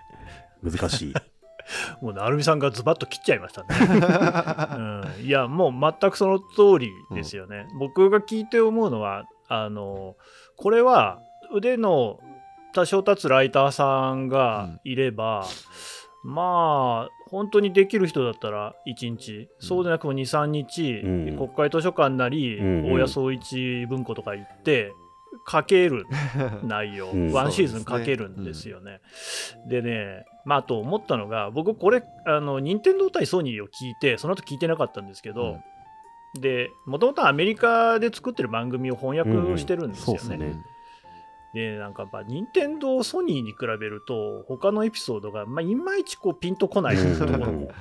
[0.64, 1.14] 難しい。
[2.02, 3.68] もう成美さんがズバッと切っちゃいましたね。
[5.20, 7.68] うん、いや、もう全くその通りですよね。
[7.80, 10.16] 僕が聞いて思うのは、あの
[10.58, 11.20] これは
[11.54, 12.20] 腕の
[12.74, 15.46] 多少立つライターさんがいれば、
[16.26, 21.38] まあ、本当にできる人だったら1日、そうでなくも2、3日、うん。
[21.38, 22.94] 国会図書館なり、うんうん。
[22.94, 24.92] 大谷総一文庫とか行って、
[25.48, 26.08] 書ける
[26.66, 27.32] 内容、うん。
[27.32, 29.02] ワンシーズン書けるんですよね。
[29.68, 35.60] でね、まあ、あと思ったのが、僕、これ、あの任天堂対ソニーを聞いて、その後聞いてなかったんですけど、
[36.34, 40.36] で、もともとアメリカで作ってる番組を翻訳してるんですよね。
[40.38, 40.66] うんうん
[41.56, 47.72] でなんかやっぱ、任天堂、ソニーに比べると、他のエピソードが、まあ、いまいちこうピンとこないところも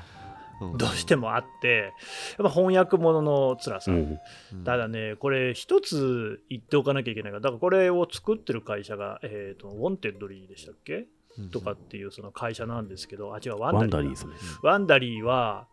[0.61, 0.79] うん。
[0.79, 1.93] どうしてもあって、
[2.39, 3.91] やっぱ翻訳ものの辛さ。
[3.91, 4.19] うん。
[4.53, 11.07] うんただね、これ一つ言っておかなきゃいけないから、だからこれを作ってる会社が、えー、とウォンテッドリーでしたっけ？
[11.37, 11.51] うん。
[11.51, 14.35] とかっていうその会社なんですけど、あ、違う、ワンワダリーですね。
[14.63, 15.67] ワンダリーは、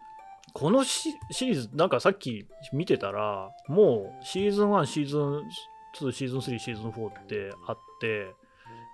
[0.53, 5.43] このシシリーズ、なんかさっき見てたら、もうシーズン1、シーズン
[5.99, 8.33] 2、シーズン3、シーズン4ってあって、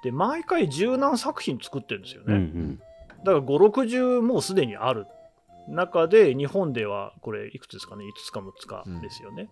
[0.04, 2.28] で、毎回十何作品作ってるんですよね。
[2.28, 2.82] うんうん
[3.24, 5.08] だから5、60もうすでにある
[5.68, 9.50] 中で、日本ではこれ、いくつですかね、5つか6つかですよね。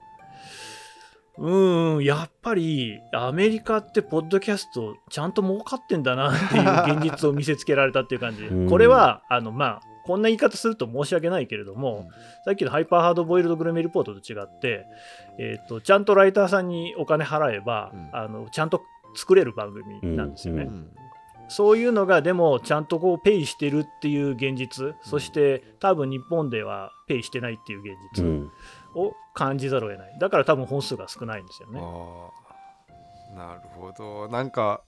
[1.38, 6.60] うーん、やっぱりアメリカってポッドキャストちゃんと儲かってんだなってい
[6.94, 8.70] う現実を見せつけられたっていう感じうん。
[8.70, 12.12] これは、あの、まあ、こんな言い方すると申し訳ないけれども、うん。
[12.46, 14.86] さっきのハイパーハードボイルドグルメリポートと違って、
[15.40, 18.10] えっとちゃんとライターさんにお金払えば、うん。
[18.14, 18.82] あのちゃんと
[19.16, 20.70] 作れる番組なんですよね。
[21.48, 28.52] そういうのがでもちゃんとこうペイしてるっていう現実、そして多分日本ではペイしてないっていう現う実ん。
[28.96, 30.18] を感じざるを得ない。
[30.20, 31.82] だから多分本数が少ないんですよね。
[33.36, 34.28] なるほど。
[34.30, 34.82] なんか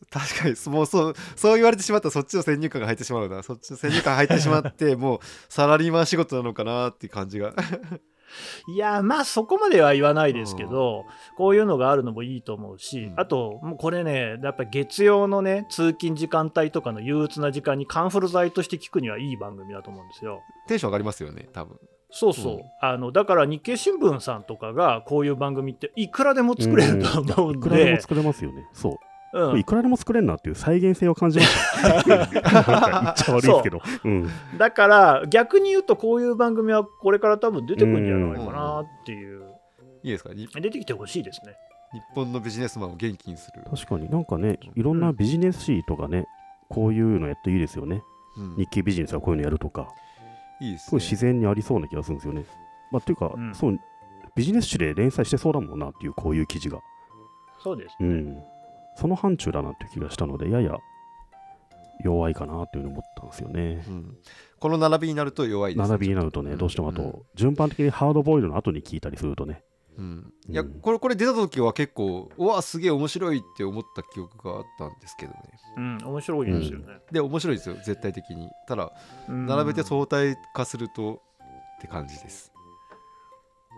[0.10, 3.42] 確かにもうそうそう言われてしまったらそっちの先入観が入ってしまうな。
[3.42, 7.54] そっちの先入観入ってしまって もうサラリーマン仕事なのかなっていう感じが。
[8.68, 11.04] いやまあそこまでは言わないですけど、
[11.36, 13.20] こういうのがあるのもいいと思うし、うん。
[13.20, 20.42] あともうこれねやっぱ月曜のね通勤時間帯とかの憂鬱な時間にカンフル剤として聞くにはいい番組だと思うんですよ。
[20.66, 21.78] テンション上がりますよね多分。
[22.10, 22.62] そうそう、うん。
[22.80, 28.66] あのだから日経新聞さんとかがこういう番組っていくらでも作れると思うんいくらでもで、作れますよね。
[28.72, 28.96] そう。
[29.36, 32.04] うんいくらでも作れんなっていう再現性を感じました。
[32.04, 33.80] 言っちゃ悪いですけど。
[34.04, 34.28] うん。
[34.58, 39.42] だから逆に言うとこういう番組はこれから多分出てくるんじゃないかなっていう、
[40.02, 40.32] いいですか？
[40.32, 41.54] に出てきてほしいですね。
[41.92, 46.26] 日本のビジネスマンを元気にする、確かになんかね、いろんなビジネス誌とかね、
[46.68, 48.02] こういうのやっていいですよね。
[48.38, 49.88] うん日経ビジネスはこういうのやるとか、
[50.60, 52.44] いいですねすごい自然にありそうな気がするんですよね。
[52.90, 53.78] まあ、っていうか、うんそう、
[54.34, 56.80] ビジネス誌で連載してそうだもんなっていう、こういう記事が。
[57.62, 58.08] そうですね。
[58.08, 58.42] うん。
[58.96, 60.76] その範疇だなっていう気がしたので、やや
[62.04, 63.84] 弱いかなっていうふうに思ったんですよね。
[63.88, 64.16] うん。
[64.58, 67.22] この並びになると弱いです、並びになるとね、うんどうしてもあと、うん。
[67.34, 69.62] 順番的にハードボイルドの後に聞いたりするとね、
[69.98, 75.38] うん、いやうんこれこれ出た時は結構うわすげえ面白いって思った記憶があったんですけどね。
[75.76, 76.86] うん、面白いですよね。
[77.10, 78.48] で面白いですよ絶対的に。
[78.68, 78.92] ただ
[79.28, 79.46] うん。
[79.46, 81.22] 並べて相対化すると
[81.78, 82.52] って感じです。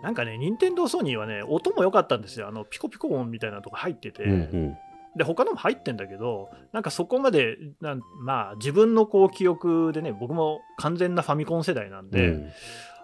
[0.02, 2.46] なんかね、任天堂ソニーはね、音も良かったんですよ。
[2.46, 4.78] あのピコピコ音みたいなのとか入ってて、うんうん
[5.18, 12.50] で他のも入ってんだけど、なんかそこまで、なんまあ、自分のこう記憶でね、僕も完全なファミコン世代なんで、うん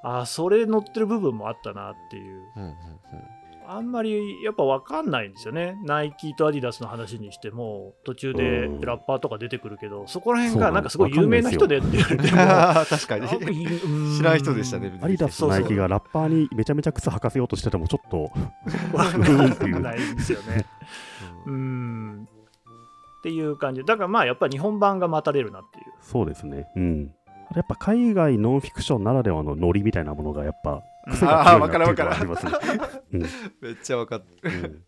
[0.07, 2.43] ああ、それ乗ってる部分もあったなっていう。
[2.57, 2.75] うんうんうん
[3.67, 5.77] あんまりやっぱ分かんないんですよね。
[5.85, 12.37] ナイキとアディダスの話にしても、途中でうんラッパーとか出てくるけど、そこら辺がなんかすごい有名な人でって言われても、
[12.87, 13.29] 確かに
[14.17, 18.31] 知らん人でしたねアディダスとナイキがラッパーにめちゃめちゃ靴履かせようとしてても、ちょっと、
[18.97, 19.21] わかん
[19.83, 20.67] ないんですよね。
[21.47, 22.25] ううんん。
[22.25, 25.85] っていう感じで、だからまあやっぱり日本版が待たれるなっていう。
[26.03, 26.69] そうですね。
[26.77, 27.11] うん。
[27.55, 32.53] やっぱ海外ノンフィクションならではのノリみたいなものがやっぱ癖が強いなっていうのがありますね。
[33.61, 34.83] めっちゃ分かってうん。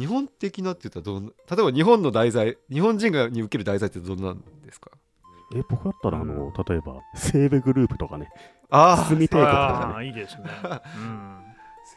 [0.00, 4.90] 日本的なって言ったらどんな例えば日本の題材日本人がに受ける題材ってどんなんですか？
[5.54, 8.28] え、僕だったら、あの、例えば、西武グループとかね、
[8.68, 10.50] あ住帝国とあかね、あ、いいですね。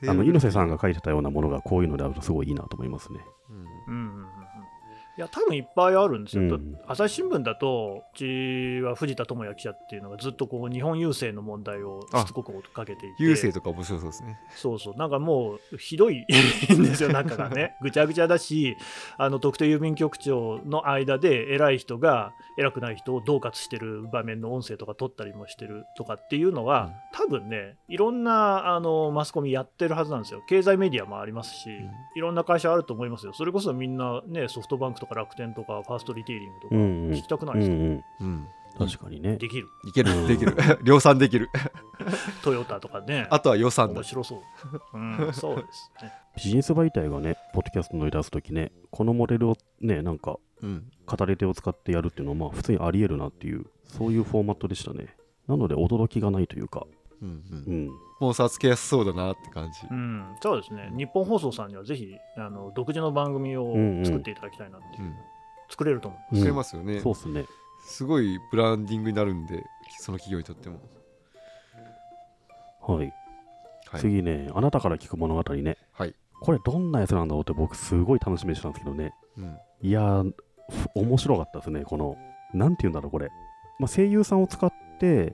[0.03, 0.05] うん。
[0.07, 3.19] あの、猪瀬さんが書いてたようなものがこういうのであるとすごいいいなと思いますね。
[3.49, 4.25] うんうん
[5.19, 6.43] いや、多分いっぱいあるんですよ。
[6.43, 16.25] うん朝日新聞だと、うちは藤田智也記者っていうのがずっとこう日本郵政の問題をしつこくかけていて、郵政とか面白そうですねそうそう、なんかもうひどい
[16.73, 17.75] んですよ、 中がね。
[17.81, 18.77] ぐちゃぐちゃだし、
[19.17, 30.41] あの特定郵便局長の間で偉い人が偉くない人を恫喝してる場面の音声とか取ったりもしてるとかっていうのは、多分ね、いろんなあのマスコミやってるはずなんですよ。
[30.47, 33.33] 経済メディアもありますし、んいろんな会社あると思いますよ。
[33.33, 38.27] それこそみんなね、ソフトバンクとか楽天とかファーストリテイリングとかうんうん聞きたくないうんですか、うん。
[38.27, 39.35] うん確かにね。
[39.35, 39.67] できる。
[39.85, 41.49] いけうんるできる 量産できる
[42.43, 43.27] トヨタとかね。
[43.29, 44.41] あとは予算だ面白そ
[44.93, 44.97] う。
[44.97, 46.13] うん、そうですね。
[46.37, 55.07] ビジネス媒体がね、ポッドキャスト乗り出すときね、このモデルをね、なんか、うん語り手を使ってやるっていうのは、まあ、普通にあり得るなっていう、そういうフォーマットでしたね。
[55.47, 56.85] なので、驚きがないというか、
[57.21, 57.33] うんう
[57.67, 57.89] うんん。
[57.89, 60.91] スポンサーつけやすそうだなって感じうん、そうですね。
[60.95, 65.15] 日本放送さんにはぜひあの独自の番組をうんうん作っていただきたいなっていう、うん
[65.71, 66.35] 作れると思う。
[66.35, 67.45] うん作れますよねそうっすね。
[67.85, 69.63] すごいブランディングになるんで
[69.99, 70.79] その企業にとっても
[72.81, 73.13] はい。
[73.87, 75.77] はい次ね、あなたから聞く物語ね。
[75.93, 79.13] はいこれ、どんなやつなんだろうって僕、すごい楽しみにしてたんですけどね。
[79.37, 80.23] うんいや
[80.95, 81.83] 面白かったですね。
[81.83, 82.17] この、
[82.53, 83.29] なんて言うんだろう、これ。
[83.79, 85.33] まあ、声優さんを使って、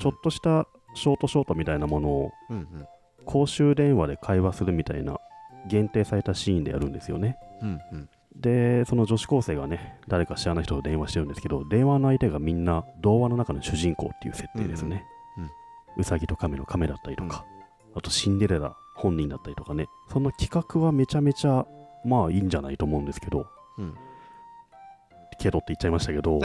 [0.00, 2.86] ちょっとしたショートショートみたいなものをうんうん
[3.24, 5.18] 公衆電話で会話するみたいな
[5.66, 7.38] 限定されたシーンでやるんですよね。
[7.62, 8.08] うんうん。
[8.36, 15.04] で、その女子高生がね、誰か知らない人と電話してるんですけど、電話の相手がみんな童話の中の主人公っていう設定ですね。
[15.38, 15.50] うんうん。
[15.98, 17.44] うさぎと亀の亀だったりとか、
[17.94, 21.66] あとシンデレラ本人だったりとかね、その企画はめちゃめちゃ、
[22.04, 23.46] まあいいんじゃないと思うんですけど、
[23.78, 23.94] うん。
[25.38, 26.40] けどって言っちゃいましたけど、 もう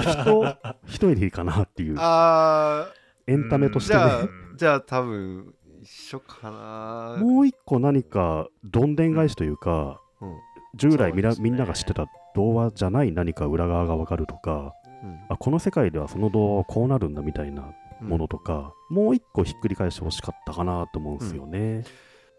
[0.00, 2.86] 人、一人でいいかなっていう、あ
[3.26, 4.00] エンタメとしてね。
[4.00, 7.16] ゃあじゃあ多分一緒かな。
[7.18, 10.36] もう一個何かどんでん返しというか、うん。
[10.76, 11.30] 従来みね。
[11.38, 15.20] みんなが知ってた童話じゃない何か裏側がわかるとかうん。
[15.28, 18.08] あこの世界ではその童話はこうなるんだみたいなうん。
[18.08, 21.84] ものとか、もう一個ひっくり返してほしかったかなと思うんですよね、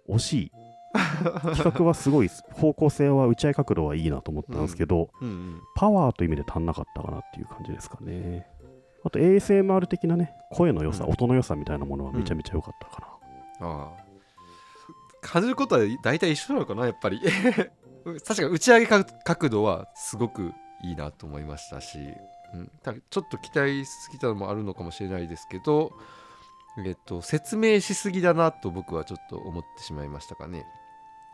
[0.09, 0.51] 惜しい。
[1.55, 5.61] 企画はすごい方向性は打ち合い角度はいいなと思ったんですけど、うんうん。
[5.75, 8.47] パワーという意味で足んなかったかなっていう感じですかね
[9.03, 11.11] あと ASMR 的なね声の良さ、うん。
[11.11, 13.17] 音の良さみたいなものはめちゃめちゃ良かったか
[13.59, 14.07] な、ああ。
[15.21, 17.21] 感じることは大体一緒なのかなやっぱり。
[18.25, 21.99] 確かに打ち上げか角度はすごくいいなと思いましたし、
[22.53, 25.91] うん、たちょっと期待しすぎたのもあるのかもしれないですけど、
[26.85, 30.65] えっと、説明しすぎだなと僕はちょっと思ってしまいましたかね。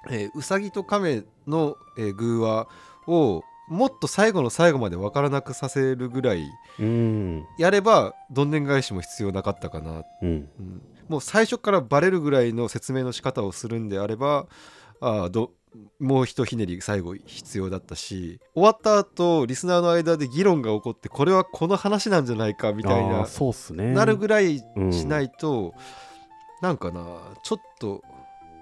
[0.10, 2.68] えーうさぎと亀の、えー偶話
[3.08, 6.46] をもっと最後の最後まで分からなくさせるぐらい
[6.80, 7.46] うん。
[7.58, 10.28] やればどんでん返しも必要なかったかなうん。
[10.28, 14.48] うんもう最初からバレるぐらいの説明の仕方をするんであれば
[15.02, 15.52] あーど
[16.00, 23.92] もうひとひねり最後必要だったし終わった後リスナーの間で議論が起こってこれはこの話なんじゃないかみたいなそうっすね。
[23.94, 25.74] なるぐらいうんしないと、
[26.62, 27.04] なんかな
[27.44, 28.02] ちょっと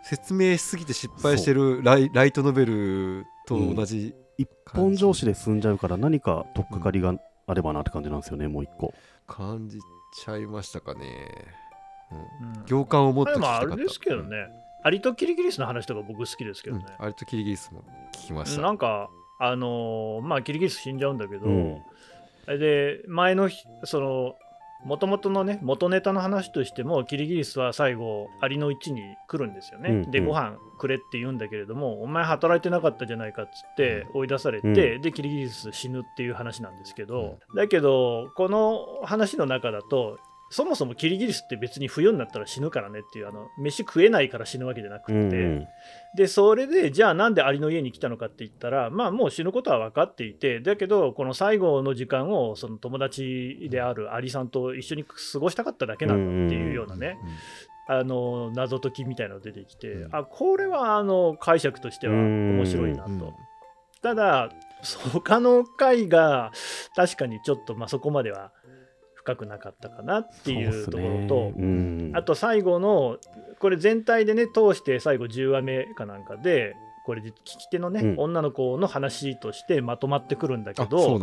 [0.04, 7.14] 説明しすぎて失敗してるライライトノベルと同じ、一本上司で済んじゃうから何か取っかかりが
[7.48, 8.94] あればなって感じなんですよね、もう一個。
[9.28, 9.80] 感じ
[10.24, 11.30] ちゃいましたかね、
[12.12, 12.66] うん、うん。
[12.66, 13.74] 行間を持って聞きたかった。
[13.74, 14.48] あれですけどね、
[14.84, 16.96] アリとキリギリスの話とか僕好きですけうん、どね。
[16.98, 18.62] あれとキリギリスも聞きました。
[18.62, 21.82] なんか、あのーまあ、キリギリス死んじゃうんだけど、うん。
[22.48, 24.36] で、前の日、その、
[24.84, 30.06] もともとのね、元ネタの話としても、キリギリスは最後、アリの位置に来るんですよね。
[30.08, 30.30] で、うんうん。
[30.30, 40.18] ご飯くれって言うんだけれども、お前働いてなかったじゃないかっつって追い出されて、で、キリギリス死ぬっていう話なんですけど、だけど、この話の中だと、
[40.52, 45.68] そもそもキリギリスって別に冬になったら死ぬからねっていうあの飯食えないから死ぬわけじゃなくて、うんうん。
[46.16, 57.18] でそれでじゃあなんでアリの家に来たのかって言ったらまあもう死ぬことは分かっていてだけどこの最後の時間をその友達であるアリさんと一緒に過ごしたかっただけなんだっていうようなね、
[57.88, 60.16] あの謎解きみたいなのが出てきて、うん。
[60.16, 63.10] あこれはあの解釈としては面白いなと。
[63.10, 63.34] うん。
[64.02, 64.50] ただ
[65.14, 66.52] 他の回が
[66.96, 68.52] 確かにちょっとまあそこまでは
[69.22, 72.12] 深くなかったかなっていうところと、そうん。
[72.16, 73.18] あと最後の
[73.60, 78.16] これ全体でね通して最後10話目かなんかでこれ聞き手のね、うん。
[78.18, 81.20] 女の子の話としてまとまってくるんだけあど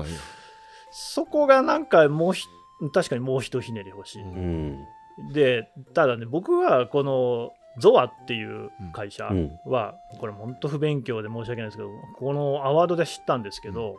[0.92, 2.46] そこがなんかもうひ
[2.94, 4.22] 確かにもうひとひねり欲しい。
[4.22, 4.84] うん。
[5.32, 9.58] でただね僕はこのゾアっていう会社うん。
[9.66, 13.96] は、これ本当不勉強で申し訳ないですけどこのアワードで知ったんですけど、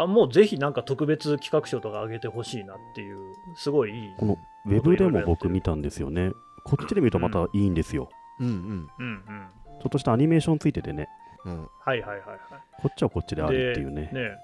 [0.00, 3.18] あもうぜひなんか特別企画賞とか上げてほしいなっていう
[3.54, 4.08] すごいいい。
[4.18, 6.32] このウェブでも僕見たんですよね。
[6.64, 8.08] こっちで見るとまたいいんですよ。
[8.40, 9.46] うんうんうんうん
[9.82, 11.08] ちょっとしたアニメーションついててね、
[11.46, 12.38] うんはいはいはいはい。
[12.82, 14.10] こっちはこっちであるっていうね。
[14.12, 14.36] ね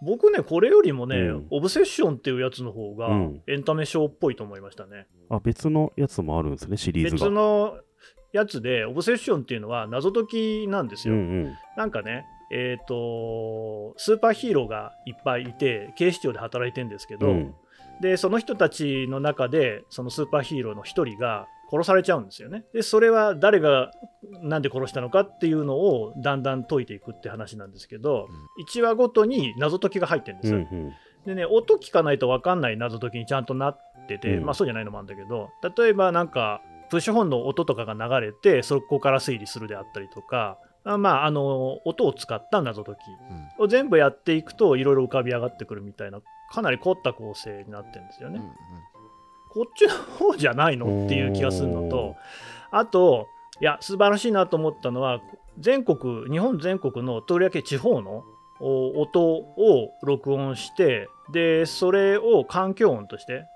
[0.00, 5.06] 僕ね、これよりもね、うんオブセッションっていうやつの方がうんエンタメショーっぽいと思いましたね。
[5.28, 7.30] あ、別のやつもあるんですね、シリーズ別が。
[7.30, 7.78] の
[8.32, 11.14] やつで、オブセッションっていうのは謎解きなんですよ。
[11.14, 11.54] うんうん。
[11.76, 17.54] なんかね、えっ、と、スーパーヒーローがいっぱいいて、警視庁で働いてるんですけど、うん
[18.00, 22.64] で、その人たちの中で、そのスーパーヒーローの一人が殺されちゃうんですよね。
[22.72, 23.90] で、それは誰が
[24.42, 28.28] なんで殺したのかっていうのをだんだん解いていくって話なんですけど、
[28.68, 30.60] 1話ごとに謎解きが入ってるんですよ。
[30.70, 30.92] うんうん
[31.26, 42.98] でね、音聞かないと分かんない謎解きにちゃんとなってて、うんまあそうじゃないのもあるんだけど、例えばなんか、プッシュ本の音とかが流れて、そこから推理するであったりとか、あまあ、あの、音を使った謎解き
[43.58, 43.64] うん。
[43.64, 46.20] を全部やっていくと、いろいろ浮かび上がってくるみたいな、
[46.52, 48.38] かなり凝った構成になってるんですよね。
[48.38, 48.44] うん
[49.48, 51.06] こっちの方じゃないの？
[51.06, 52.14] っていう気がするのと、
[52.70, 53.26] あと、
[53.58, 55.22] いや、素晴らしいなと思ったのは、
[55.58, 58.24] 全国、日本全国のとりわけ地方の
[58.60, 63.46] お音を録音して、で、それを環境音として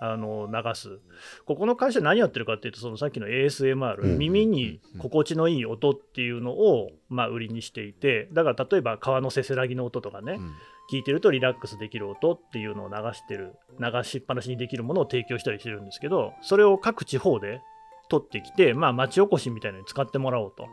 [0.00, 1.00] あの流す。
[1.44, 4.18] ここの会社何やってるかっていうと、そのさっきの ASMR、うん。
[4.18, 10.54] 耳に心地のいい音っていうのを、まあ、売りにしていて、だから例えば川のせせらぎの音とかね、うん。
[10.90, 17.60] 聞いてるとリラックスできる音っていうのを流してる流しっぱなしにできるものを提供したりしてるんですけどそれを各地方で
[18.08, 20.68] 取ってきて、まあ、町おこしみたいなのに使ってもらおうと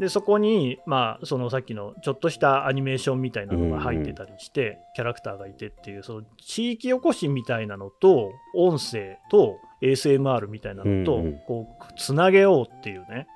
[0.00, 13.26] でそこに、まあ、そのさっきのちょっとしたアニメーションみたいなのが入ってたりして、キャラクターがいてっていうその地域おこしみたいなのと音声と ASMR みたいなのと、うんうんこうつなげようっていうね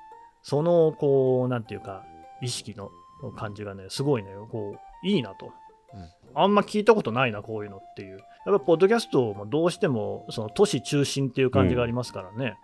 [0.41, 2.03] そのこうなんていうか
[2.41, 2.89] 意識の
[3.37, 5.51] 感じがねすごいねこういいなと、
[5.93, 6.09] うん。
[6.33, 8.17] あんま聞いたことないなこういうのっていう。
[8.47, 12.57] やっぱポッドキャストもどうしてもその都市中心っていう感じがありますからね。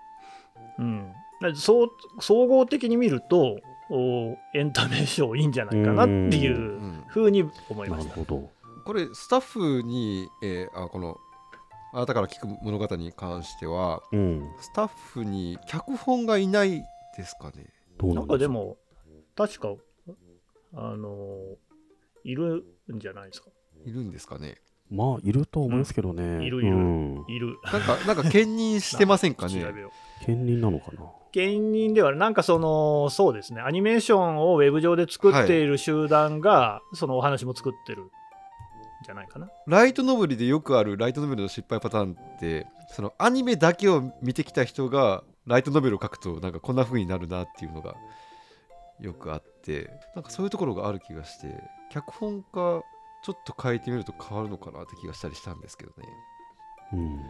[0.80, 0.86] うん、
[1.48, 3.60] う総合的に見るとお
[4.54, 8.50] エンタメショーいいんじゃないかなっていううんふうに思いましたなるほど。
[8.86, 11.18] これスタッフに、えーあこの
[11.94, 14.50] あなたから聞く物語に関してはうん。
[14.60, 16.82] スタッフに脚本がいない
[17.18, 17.68] ですかね？
[18.02, 18.28] なん。
[18.28, 18.78] かでも
[19.36, 19.76] 確か
[20.74, 21.38] あの
[22.24, 22.64] いる
[22.94, 23.50] んじゃないですか？
[23.86, 24.56] いるんですかね？
[24.92, 26.46] まあ、いると思いますけどね。
[26.46, 27.26] いるいるうん。
[27.28, 27.58] いる。
[27.64, 29.66] なんかなんか兼任してませんかね？
[30.26, 31.04] 兼任なのかな？
[31.32, 38.10] 芸人ではなんかそのそうですねアニメーションをウェブ上で作っている集団が、そのお話も作ってるん
[39.06, 47.96] じゃないかなライトノベルでよくあるライトノベルの失敗パターンってそのアニメだけを見てきた人がライトノベルを書くとなんかこんな風になるなっていうのが
[49.00, 51.48] よくあってなんかそういうところがある気がして
[51.90, 52.84] 脚本家
[53.22, 56.08] ちょっと変えてみると変わるのかなって気がしたりしたんですけどね。
[56.94, 57.22] うん。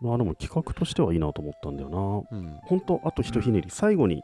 [0.00, 2.38] まあでも企画としてはいいなと思ったんだよな。
[2.38, 4.22] うん本当あとひとひねり、最後に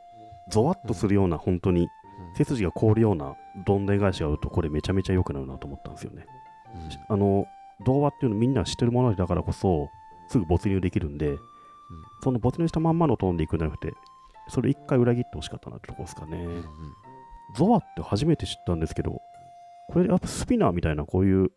[0.50, 1.88] ゾワッとするような、本当に
[2.36, 3.34] 背筋が凍るような
[3.66, 6.26] どんでん返しがあると、これめちゃめちゃ良くなるなと思ったんですよね。
[6.74, 7.46] うんあの、
[7.84, 9.90] 童話っていうのみんな知ってるものだからこそ、
[10.28, 11.36] すぐ没入できるんで、
[12.22, 13.94] その没入したまんまのトーンでいくんじゃなくて、
[14.48, 16.38] それ一回裏切ってほしかったなってとこですかね。
[16.38, 16.64] うんうん
[17.54, 19.20] ゾワって初めて知ったんですけど、
[19.88, 21.50] これやっぱスピナーみたいなこういう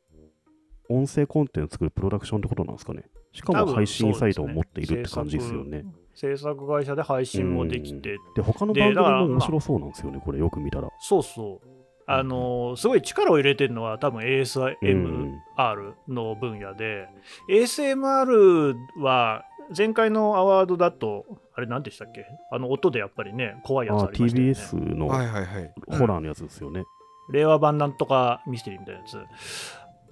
[0.90, 3.04] 音声コンテンツ作るプロダクションってことなんですかね。
[3.32, 5.86] しかも配信サイトを持っているって感じですよね。
[6.16, 10.90] 制作会社で配信もできて、で、他ので番組も面白そうなんですよね、これよく見たら。
[11.00, 11.68] そうそう
[12.08, 17.08] あのーすごい力を入れてるのは多分 ASMR の分野で、
[17.52, 19.46] ASMR は
[19.78, 22.26] 前回のアワードだとあれ何でしたっけ？
[22.52, 25.06] あの音でやっぱりね怖いやつあありましたよね TBS の。
[25.08, 26.84] ホラーのやつですよね。
[27.30, 29.26] 令和版なんとかミステリーみたいなやつ。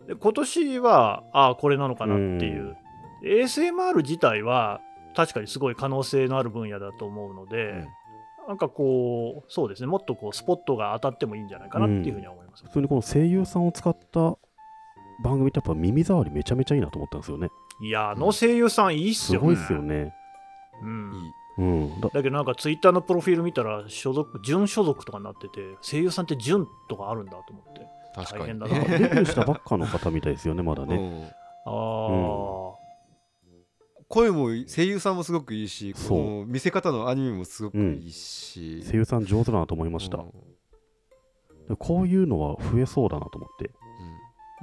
[0.08, 2.78] で今年はああこれなのかなっていう、
[3.24, 4.82] ASMR 自体は
[5.16, 7.88] 確かにすごい可能性のある分野だと思うので、うん。
[8.48, 9.88] なんかこうそうですね。
[9.88, 14.38] もっとこうスポットが当たってもいいんじゃないかなっていうふうには思います、普通にこの声優さんを使った
[15.22, 17.50] 番組ってやっぱ耳障りめちゃめちゃいいなと思ったんですよね。
[17.82, 19.56] いやあの声優さんいいっすよね。
[19.56, 20.14] すごいっすよね。
[20.82, 21.12] うん。
[21.14, 21.32] いい。
[21.58, 22.02] うん。
[22.02, 28.44] だだけどなんかツイッターのプロフィール見たら所属準所属とかになってて声優さんって準とかあるんだと思って確かに。
[28.44, 30.96] 大変だなんかデビューしたばっかの方みたいですよね、まだね。
[30.96, 31.24] うん
[31.70, 31.74] ああ、
[34.08, 40.18] 声も声優さんもすごくいいしそう見せ方のアニメもすごくいいし、声優さん上手だなと思いました。
[40.18, 40.32] うん
[41.68, 43.72] でこういうのは増えそうだなと思って。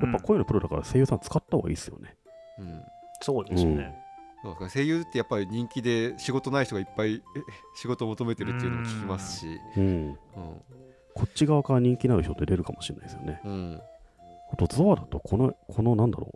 [0.03, 2.17] やっぱ声のプロだから声優さん使った方がいいですよね。
[2.59, 2.83] うんうん
[3.21, 3.95] そうですね、
[4.45, 7.21] そうか声優ってやっぱり人気で仕事ない人がいっぱいえ
[7.75, 9.85] 仕事を求めてるっていうのも聞きますし、うん。
[9.85, 10.17] うん
[11.15, 13.41] こっち側から人気のある人って出るかもしれないですよね。
[13.45, 13.81] うん、
[14.53, 16.29] あと、ゾアだと、この、このなんだろ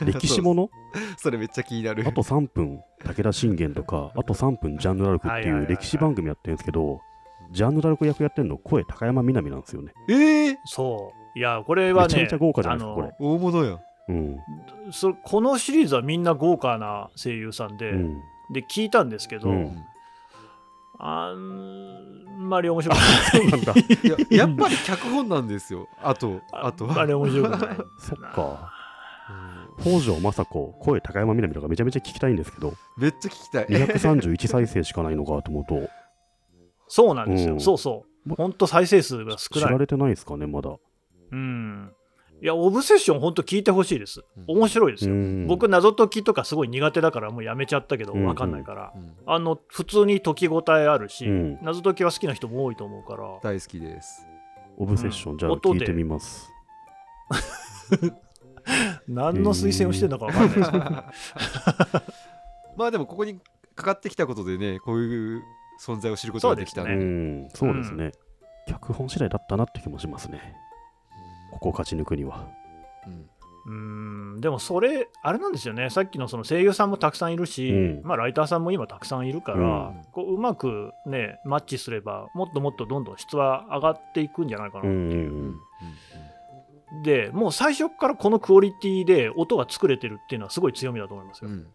[0.00, 0.04] う。
[0.06, 0.70] 歴史もの？
[1.18, 7.00] それめっちゃ気になるあと3分、武田信玄とか、あと3分、ジャンヌ・ラルクってはいう歴史番組やってるんですけど、
[7.50, 9.92] ジャンヌ・ラルク役やってるの、声、高山みなみなんですよね。
[10.08, 13.12] えー、そういやこれはねめちゃめちゃ豪華じゃないですか、これ。
[13.18, 13.80] 大物や
[14.12, 14.92] うん。
[14.92, 18.20] そこのシリーズはみんな豪華な声優さんで、うん。
[18.52, 19.84] で聞いたんですけど、うん。
[20.98, 23.50] あんまり面白くない。
[23.50, 23.72] なんだ。
[23.72, 25.88] いややっぱり脚本なんですよ。
[26.02, 27.76] あとあとあんまり面白くない。
[27.98, 28.72] そっか。
[29.80, 33.66] 北条政子、声、高山みなみとかめちゃめちゃ聞きたいんですけど、めっちゃ聞きたい。
[33.66, 35.88] 231再生しかないのかと思うと、
[36.88, 37.60] そうなんですよ、うん。
[37.60, 38.28] そうそう。
[38.28, 39.64] もほんと再生数が少ない。
[39.64, 40.76] 知られてないですかね、まだ。
[41.32, 41.92] うん
[42.42, 44.24] いやオブセッションほんと聞いてほしいです。
[44.48, 45.46] 面白いですよ、うん。
[45.46, 51.58] 僕謎解きとかすごい苦手だからもうやめちゃったけどうん分かんないから、うんあの普通に解き応えあるし、うん。
[51.62, 53.38] 謎解きは好きな人も多いと思うから。
[53.44, 54.26] 大好きです。
[54.76, 55.38] オブセッション、うん。
[55.38, 56.50] じゃあ聞いてみます。
[59.06, 60.84] 何の推薦をしてるのか分かんないですけど、
[62.76, 63.38] まあでもここに
[63.76, 65.42] かかってきたことでねこういう
[65.80, 68.10] 存在を知ることができたんうでん、そうですね。
[68.66, 70.56] 脚本次第だったなって気もしますね。
[71.52, 72.48] ここを勝ち抜くには。
[73.06, 73.28] うん。
[73.64, 74.40] うーん。
[74.40, 78.02] でもそれ、あれなんですよね、さっきのその声優さんもたくさんいるし、うん。
[78.02, 80.02] まあ、ライターさんも今たくさんいるから、うん。
[80.12, 84.92] こううまく、ね、マッチすれば、もっともっとどんどん質は上がっていくんじゃないかなってう。
[84.92, 85.18] んいう。
[85.18, 85.60] うん。
[87.04, 91.50] でもう最初からこのクオリティで音が作れてるっていうのはすごい強みだと思いますよ。
[91.50, 91.66] うん。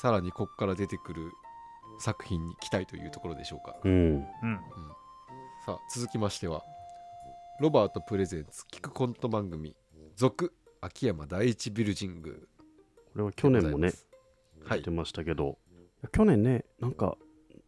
[0.00, 1.30] さらにここから出てくる
[1.98, 3.76] 作品に期待というところでしょうか。
[3.84, 3.92] うん。
[3.92, 4.60] うん。
[5.66, 6.62] さあ続きましては
[7.58, 9.74] ロバートプレゼンツ聞くコント番組
[10.14, 10.52] 続
[10.82, 12.48] 秋山第一ビルジング
[13.12, 13.94] これは去年もね、
[14.62, 14.78] はい。
[14.78, 15.56] やってましたけど、
[16.12, 17.16] 去年ね、なんか、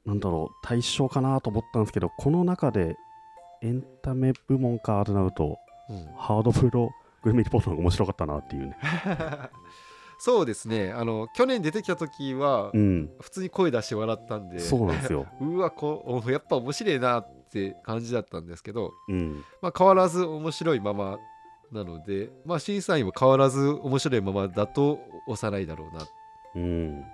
[0.05, 2.97] なんだろう、対象かなと思ったんですけど、この中で
[3.63, 5.57] エンタメ部門かとなると、
[5.89, 6.07] うん。
[6.19, 6.91] ハードプロ
[7.23, 8.77] グルメリポートの方が面白かったなっていうね。
[10.21, 10.93] そうですね。
[10.93, 15.27] あの去年出てきた時はうん、普通に声出して笑ったんで、そうなんですよ。
[15.41, 17.38] うわこうやっぱ面白いなって
[17.85, 21.19] 感じだったんですけど、うん、まあ、変わらず面白いまま
[21.73, 26.09] なので、まあ、審査員も変わらず面白いままだと押さないだろうなっ
[26.57, 27.05] うん。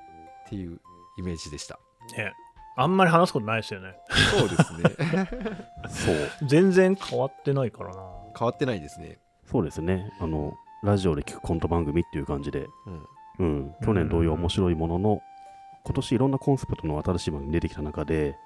[0.49, 0.80] ていう
[1.18, 1.78] イメージでした
[2.16, 2.32] ね
[2.76, 3.95] あんまり話すことないですよね。
[4.37, 5.59] そうですね
[5.89, 6.49] そう。
[6.49, 8.03] 全然変わってないからな。
[8.37, 10.11] 変わってないですねそうですね。
[10.20, 13.07] あの、ラジオで聞くコント番組っていう感じで、うん
[13.39, 15.22] うん、去年同様面白いものの、
[15.85, 18.37] 今年いろんなコンセプトの新しい番組出てきた中で、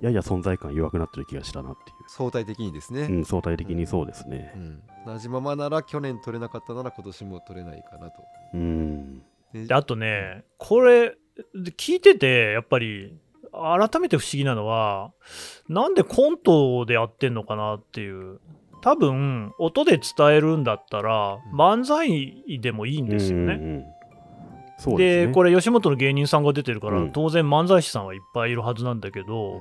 [0.00, 4.58] やや存在感弱くなってる気がしたなってい相対的にですね、う、うん、相対的にそうですねう。
[4.58, 8.22] ん、同じままなら去年取れなかったなら今年も取れないかなと。
[8.54, 9.22] うん、
[9.70, 11.16] あとね、これ、
[11.54, 13.16] で聞いてて、やっぱり、
[13.52, 15.12] 改めて不思議なのは、
[15.68, 18.40] なんでコントでやってんのかなっていう。
[18.82, 23.54] 多分、音で伝えるんだったら、うん漫才でもいいんですよね。
[23.54, 23.84] うんうんうん
[24.80, 25.28] そうで。
[25.28, 29.60] これ吉本の芸人さんが出てるから、うん当然漫才師さんはいっぱいいるはずなんだけど、うん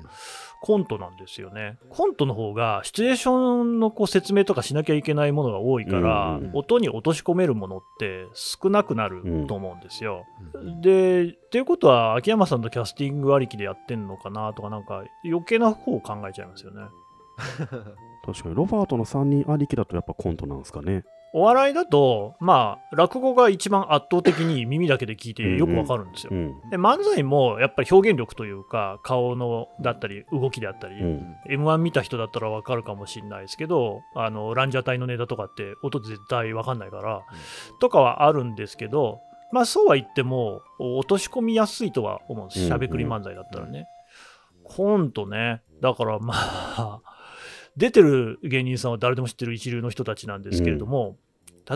[0.62, 10.26] コントなんですよねコントの方がシチュエーションのこう説明とかしなきゃいけないものが多いから、うん音に落とし込めるものって少なくなると思うんですよ。
[10.54, 16.82] うんでっていうことは秋山さんとキャスティングありきでやってんのかなとかなんか余計な方を考えちゃいますよね。
[18.26, 21.04] 確かに、ロバートの3人ありきだとやっぱコントなんですかね。
[21.34, 26.32] お笑いだとまあ落語が一番圧倒的に耳だけで聞いてよくわかるんですよ。
[26.34, 26.36] う。
[26.36, 26.70] ん。
[26.70, 31.36] で漫才もやっぱり表現力というか顔のだったり動きであったり、うん。
[31.48, 37.22] m 1見た人だったらわかるかもしれないですけどあのランジャタイのネタとかって音絶対わかんないから、
[37.80, 39.20] とかはあるんですけど
[39.52, 42.60] まあそうは言っても落とし込みやすいとは思うんです。
[42.60, 42.70] うんうん。
[42.70, 43.88] しゃべくり漫才だったらね、
[44.64, 45.62] コントね。
[45.82, 47.02] だからまあ
[47.80, 51.18] 出てる芸人さんは誰でも知ってる一流の人たちなんですけれども、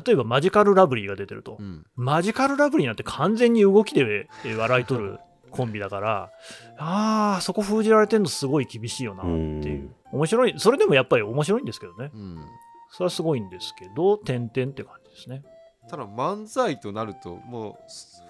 [0.05, 1.85] 例えばマジカルラブリーが出てると、うん。
[1.95, 6.31] マジカルラブリーなんて完全に動きでえ笑い取るコンビだから、
[6.77, 9.95] ああ、そこ封じられてんのすごい厳しいよなっていう。
[10.11, 12.11] 面白い、それでもやっぱり面白いんですけどね。
[12.13, 12.45] うん。
[12.91, 15.41] それはすごいんですけど、点々って感じですね。
[15.89, 17.75] ただ漫才となるともう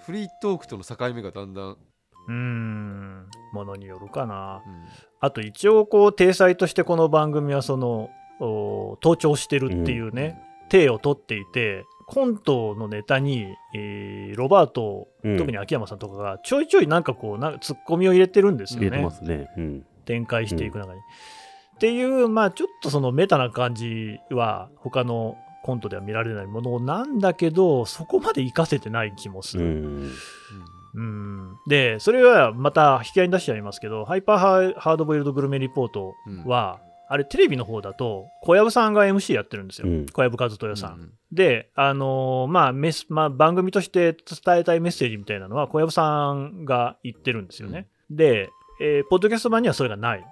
[0.04, 4.62] フリートークとの境目がだんだん、うーん、ものによるかな。
[4.66, 4.84] うん
[5.20, 10.38] あと一応、こう、体裁としてこの番組はその、お盗聴してるっていうね、
[10.68, 19.48] 体を取っていて、コントのネタに、えーロバート、うん特に秋山さんとかがちょいちょいなんかこうなんかツッコミを入れてるんですよ入れてねますね。
[19.56, 19.86] うん。
[20.04, 21.00] 展開していく中に。
[21.00, 30.10] っていうまあちょっとそのメタな感じは他のコントでは見られないものなんだけどそこまで活かせてない気もすうる。
[31.00, 31.00] ん。
[31.00, 40.92] うんでそれはまた引き合いに出しちゃいますけどハイパーハードボイルドグルメリポートうんは、あれテレビの方だと小籔さんが MC やってるんですよ、うん小籔和豊さん。
[40.94, 47.88] うんで、あのーまあメスまあ、番組として伝えたいメッセージみたいなのは小籔さんが言ってるんですよね。
[48.08, 50.24] で、えーポッドキャスト版にはそれがない。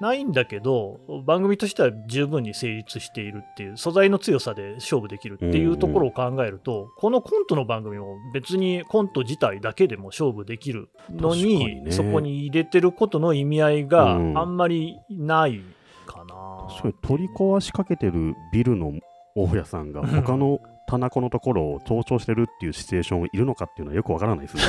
[0.00, 15.60] ないんだけど、番組としては十分に成立しているっていう、素材の強さで勝負できるっていうところを考えると、このコントの番組も別にコント自体だけでも勝負できるのに、にねそこに入れてることの意味合いがうんあんまりない
[16.06, 16.66] かな。
[16.68, 18.92] 確かに取り壊しかけてるビルの
[19.34, 24.62] 大家さんが他の 棚子のところを盗聴してるっていうシチュエーションいるのかっていうのはよくわからないですね。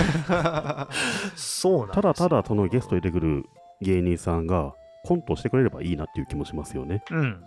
[1.35, 3.45] そうなんですただただそのゲストに出てくる
[3.81, 4.73] 芸人さんが
[5.05, 7.03] コントをしてくれればいいなっていう気もしますよね。
[7.11, 7.43] うん。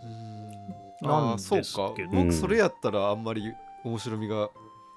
[1.05, 1.95] ああそうか。
[2.13, 3.53] 僕それやったらあんまり
[3.85, 4.51] 面白みが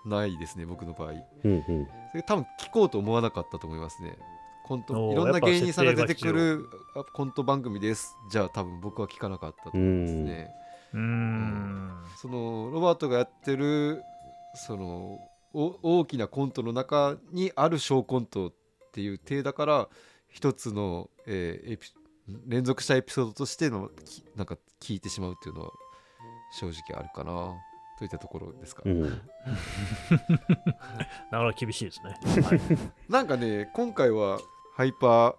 [0.05, 1.11] ないですね僕の場合。
[1.11, 1.87] うんうん。
[2.11, 4.17] それ多分聞こうと思わなかったと思いますね。
[4.65, 8.15] コンおトーいろんな芸人さんが出てくるあコント番組です。
[8.29, 10.51] じゃあ多分僕は聞かなかったと思いますね。
[10.93, 12.03] うーん。
[12.17, 14.03] そのロバートがやってる
[14.53, 15.19] その
[15.53, 18.53] お大きなコントの中にある小コントっ
[18.91, 19.89] ていう体だから
[20.27, 21.87] 一つの、えーエピ
[22.47, 25.71] 連続したエピソードとしてのきなんか聞いてしまうっていうのは
[26.51, 27.53] 正直あるかな
[27.97, 29.19] といったところですか、うん、 なか
[31.31, 32.15] なか厳しいですね。
[32.41, 32.61] はい、
[33.09, 34.39] なんかね今回は
[34.75, 35.35] ハイパー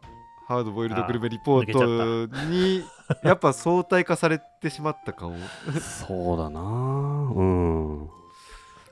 [0.46, 2.84] ハードボイルドグルメリポートに
[3.22, 5.36] やっぱ相対化されてしまった感を
[5.80, 8.10] そうだなうん。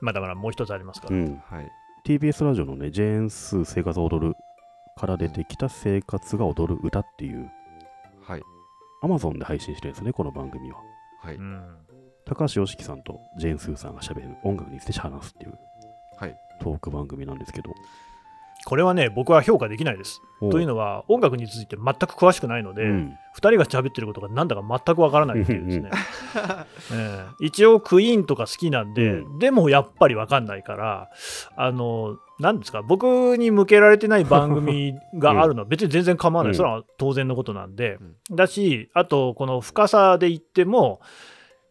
[0.01, 1.15] まだまだもう一つありますから。
[1.15, 1.41] うん。
[1.45, 1.71] はい
[2.05, 4.35] TBS ラジオのね、ジェーンス生活を踊る
[4.95, 7.58] から出てきた生活が踊る歌っていう、はい
[9.01, 10.79] Amazon で配信してるんですね、この番組は。
[11.21, 11.61] はいうん
[12.25, 15.57] 高橋良樹さんとジェーンスーさんが喋る音楽について話すっていう
[16.15, 17.73] はいトーク番組なんですけど。
[18.69, 20.21] これはね、僕は評価できないです。
[20.51, 23.17] というのは、音楽について全く詳しくないので、うん。
[23.35, 25.89] 2人が喋ってることがなんだか全くわからないっていうですね、
[26.93, 27.45] ええ。
[27.45, 31.09] 一応クイーンとか好きなんで、うでもやっぱりわかんないから
[31.55, 36.55] あのなんですか僕に向けられてない番組があるのは 別に全然構わない、うん。
[36.55, 37.97] それは当然のことなんで、
[38.29, 40.99] だしあとこの深さで言っても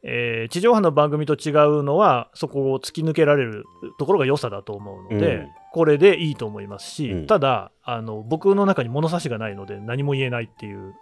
[0.02, 3.64] えー地上波の番組と違うのはそこを突き抜けられる
[3.98, 7.26] ところが良さだと思うので、うんこれでいいと思いますし、うん。
[7.28, 10.92] ただあの僕の中に物差しがないので何も言えないっていう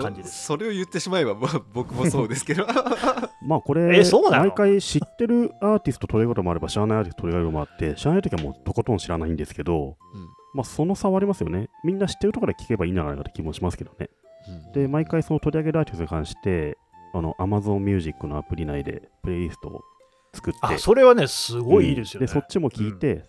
[0.00, 0.46] 感じです。
[0.46, 2.66] それを言ってしまえばぼ僕もそうですけど。
[3.46, 9.94] まあこれ毎回知ってるアーティスト取れることもあれば知らないアーティスト取れることもあって知らない時はもうとことん知らないんですけど、うん。
[10.54, 11.68] まあその差はありますよね。
[11.84, 14.08] みんな知ってるところで聞けばいいんじゃないかって気もしますけどね。
[14.48, 14.72] うん。
[14.72, 16.78] で毎回その取り上げるアーティストに関して
[17.12, 19.82] あの Amazon Music のアプリ内でプレイリストを
[20.32, 20.58] 作って。
[20.62, 22.26] あそれはねすごいいいですよね、うん。
[22.26, 23.24] でそっちも聞いて、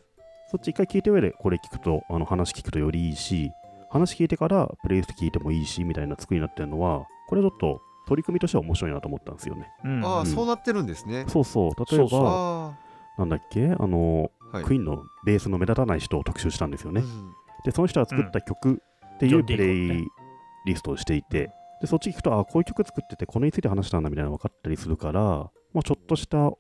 [0.50, 3.52] そっち一回聞いて上でこれ聞くとあの話聞くとよりいいし
[3.92, 9.68] 話聞いてからプレイリスト聞いてもいいしみたいな作りになってるのはこれちょっと取り組みとしては面白いなと思ったんですよね。
[9.86, 10.04] うん。
[10.04, 11.26] ああ、うんそうなってるんですね。
[11.28, 11.72] そうそう。
[11.92, 12.76] 例えば
[13.20, 13.76] なんだっけ？
[13.80, 14.66] あの、あはい。
[14.66, 17.32] クイーンのベースの目立たない人を特集したんですよね、うん。
[17.64, 18.82] でその人が作った曲
[19.16, 20.08] っていうプレイ
[20.66, 26.58] リストをしていて、でそっち聞くとあこういう曲作っててこれについて話したんだみたいなの分かったりするから、まあ、ちょっとしたお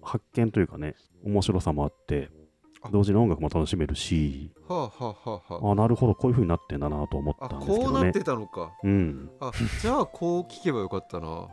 [0.00, 2.43] 発見というかね面白さもあってあ
[2.90, 4.50] 同時に音楽も楽しめるし。
[4.68, 5.72] はあはあはあはあ。
[5.72, 8.72] あなるほどこういう風になってんだなと思っあたんですけこうなっどねてたのか。
[8.82, 11.48] うん、あじゃあこう聞けばよかったな。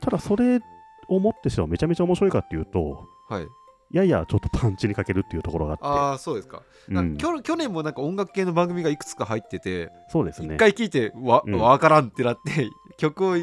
[0.00, 0.60] ただそれ
[1.08, 3.46] をもってしてはめちゃめちゃ面白いかっていうとはい。
[3.92, 5.84] ややちょっとパンチにかけるっていうところがあって。
[5.84, 10.56] ああそうですか、なうん去去年もなんか音楽系の番組がいくつか入ってて一、そうですね。
[10.56, 11.58] 回聞いてわ、うん。
[11.58, 13.36] わからんってなって 曲を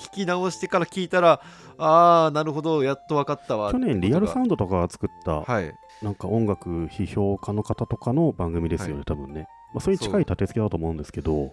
[0.00, 1.42] 聞き直してから聞いたら
[1.76, 9.04] ああなるほどやっと分かったわ去年リアルサウンンドとかが作ったはいなんか音楽批評家の方とかの番組ですよね、はい。
[9.04, 9.46] 多分ね。
[9.74, 11.52] まあ、それに近い立て付けだと思うんですけど、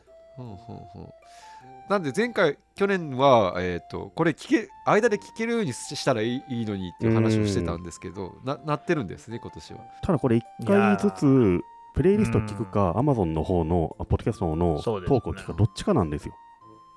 [1.89, 9.79] なんで前回去年は、えー、とこれ聞け間で聞けるようにしたらいいいいのにっていう話をしてたんですけどななってるんですね今年は。
[10.01, 11.61] ただこれ1回ずつ、
[11.93, 16.35] プレイリスト聞くか、Amazon の方の、あポッドキャストの方のトークを聞くか、どっちかなんですよ。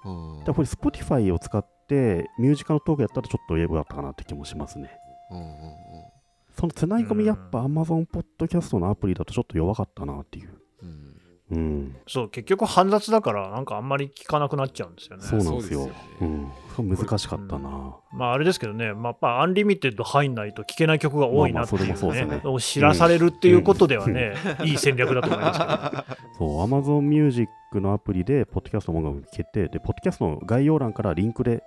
[0.04, 0.38] うん。
[0.40, 4.90] だからこれ Spotify を使って、ミュージカルトークやったらちょっと英語だったかなって気もしますね。
[5.30, 6.19] うんうんうん
[6.58, 10.50] そのつない込み、やっぱう Amazon ポッドキャストのアプリだとちょっと弱かったなっていう。
[10.82, 11.10] うん。
[11.52, 15.24] うん、そう結局煩雑だからなんかあんまり聞かなくなっちゃうんですよね。
[15.24, 15.90] そうなんですよ。
[16.20, 17.96] そうん、難しかったな。
[18.12, 21.88] まああれですけどね、まあ、やっぱアンリミテッド入んないと聞けない曲が多いなっていう,、ね。
[21.88, 22.50] まあまあそれもそうですね。
[22.50, 24.34] を知らされるっていうことではね、
[24.64, 31.64] いい戦略だと思いますけど、 そう、Amazon Music のアプリで、ポッドキャストの音楽を聴けて、で、ポッドキャストの概要欄からリンクで、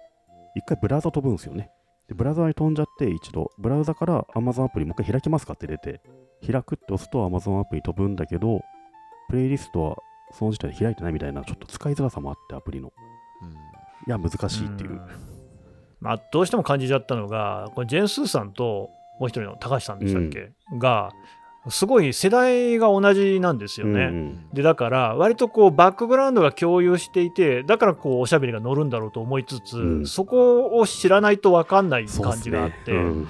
[0.55, 1.71] 一回ブラウザ飛ぶんですよね。
[2.07, 6.01] で、ブラウザに飛んじゃって、一度、ブラウザから Amazon アプリもう一回開きますかって出て、
[6.45, 8.61] 開くって押すと Amazon アプリ飛ぶんだけど、
[9.29, 9.97] プレイリストは
[10.31, 12.91] その時点で開いてないみたいな、ちょっと使いづらさもあって、アプリの。
[13.41, 13.73] うん
[14.05, 15.01] いや、難しいっていう。
[16.01, 18.89] まあ、どうしても感じちゃったのが、これジェーン・スーさんと
[19.19, 21.11] もう一人の高橋さんでしたっけ、が、
[21.69, 24.03] すごい世代が同じなんですよね。
[24.03, 30.05] うんでだから割とこうバックグラウンドが共有していてだからこうおしゃべりが乗るんだろうと思いつつ、うん。
[30.05, 33.27] そこを知らないと分かんない感じがあって、うん。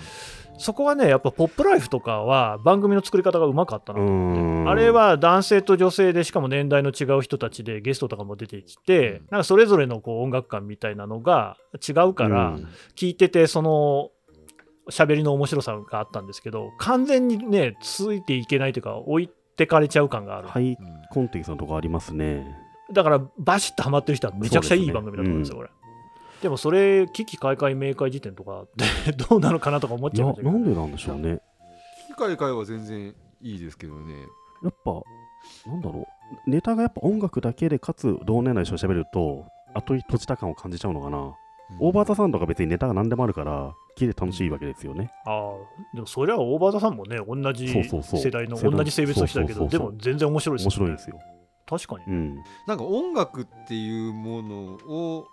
[0.58, 4.70] そこはねやっぱ「ポップライフ」とかは番組の作り方がうまかったなと思って、うん。
[4.70, 9.28] あれは男性と女性でしかも年代の違う人たちでゲストとかも出てきて、うん。
[9.32, 11.58] なんかそれぞれのこう音楽感みたいなのが
[11.88, 12.68] 違うから、うん。
[12.96, 14.10] 聞いててその
[14.90, 20.78] 喋りの面白さがあったんですけど完全にねついていけないというか置いてかれちゃう感がある、ハイうん
[21.12, 22.46] コンテキストのとこありますね。
[22.92, 25.70] だからバシッとハマってる人はめちゃくちゃいい番組だと思うんですよ、これ。
[26.42, 28.68] でもそれ、危機開会明快時点とかっ
[29.06, 31.40] て どうなのかなとか思っちゃいました、けどなんでなんでしょうね。
[32.08, 34.14] 機械会は全然いいですけどね
[34.64, 35.02] やっぱ、
[35.70, 36.08] なんだろ
[36.46, 41.34] う、ネタがやっぱ音楽だけで、かつ同年代の人が喋ると、後に閉じた感を感じちゃうのかな。
[41.80, 45.12] オーバーザさんとか別にネタが何でもあるから、聞いて楽しいわけですよね。
[45.26, 50.92] ああでもそれはオーバーザさんもね、同じそうそうそう世代の世代同じ性別の人だけど、でそうそうそうも全然面白いですよね。
[50.92, 51.20] 面白いですよ。
[51.66, 52.14] 確かに。
[52.14, 52.36] うん。
[52.68, 54.56] なんか音楽っていうもの
[54.88, 55.28] を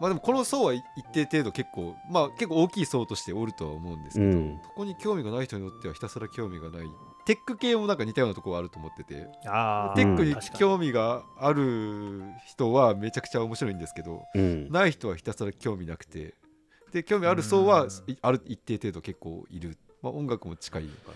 [0.00, 4.60] まあでもこの層は一定程度結構まあ結構大きい層としておるとは思うんですけど、うん。
[4.62, 6.86] そこに興味がない人にとってはひたすら興味がない
[7.24, 9.14] テック系もなんか似たようなところあると思ってて。
[9.14, 14.68] テックに興味がある人はめちゃくちゃ面白いんですけどうん。
[14.70, 16.34] ない人はひたすら興味なくて。
[16.92, 17.86] で興味ある層は
[18.22, 21.12] ある一定程度結構いる、まあ、音楽も近いのか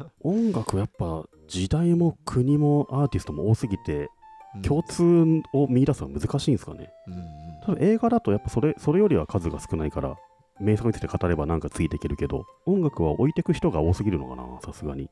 [0.00, 0.10] な。
[0.22, 4.08] 音楽やっぱ時代も国もアーティストも多すぎて
[4.54, 4.62] うん。
[4.62, 6.92] 共通を見出すのは難しいんですかね。
[7.08, 7.20] うんうん。
[7.66, 10.16] 多分映画だとやっぱそれそれよりは数が少ないから
[10.60, 15.10] 名作について語ればなんかついていけるけど音楽は置いてく人が多すぎるのかなさすがに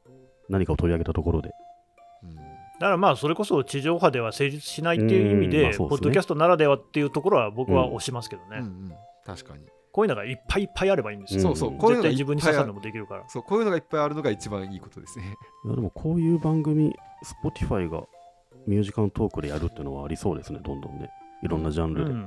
[0.49, 1.53] 何かを取り上げたところで。
[2.23, 2.37] うん。
[2.37, 2.43] だ
[2.81, 8.31] からまあそれこそ地上波では成立しないっていう意味で、ポッドキャストならではっていうところは僕は推します。
[8.31, 8.63] けどね、
[9.25, 9.65] 確かに。
[9.93, 11.41] こういうのがいっぱいいっぱいあればいいんですよ。
[11.41, 13.29] そうそうこういうのが絶対自分に刺さるのいっもできるから。
[13.29, 15.37] そうこういうのがいっぱいあるのが一番いいことですね。
[15.65, 16.93] い やでもこういう番組
[17.45, 18.03] Spotify が
[18.67, 20.59] ミュージカルトークでやるっていうのはありそうですね。
[20.65, 21.11] どんどんね。
[21.45, 22.23] いろんなジャンルで、うん。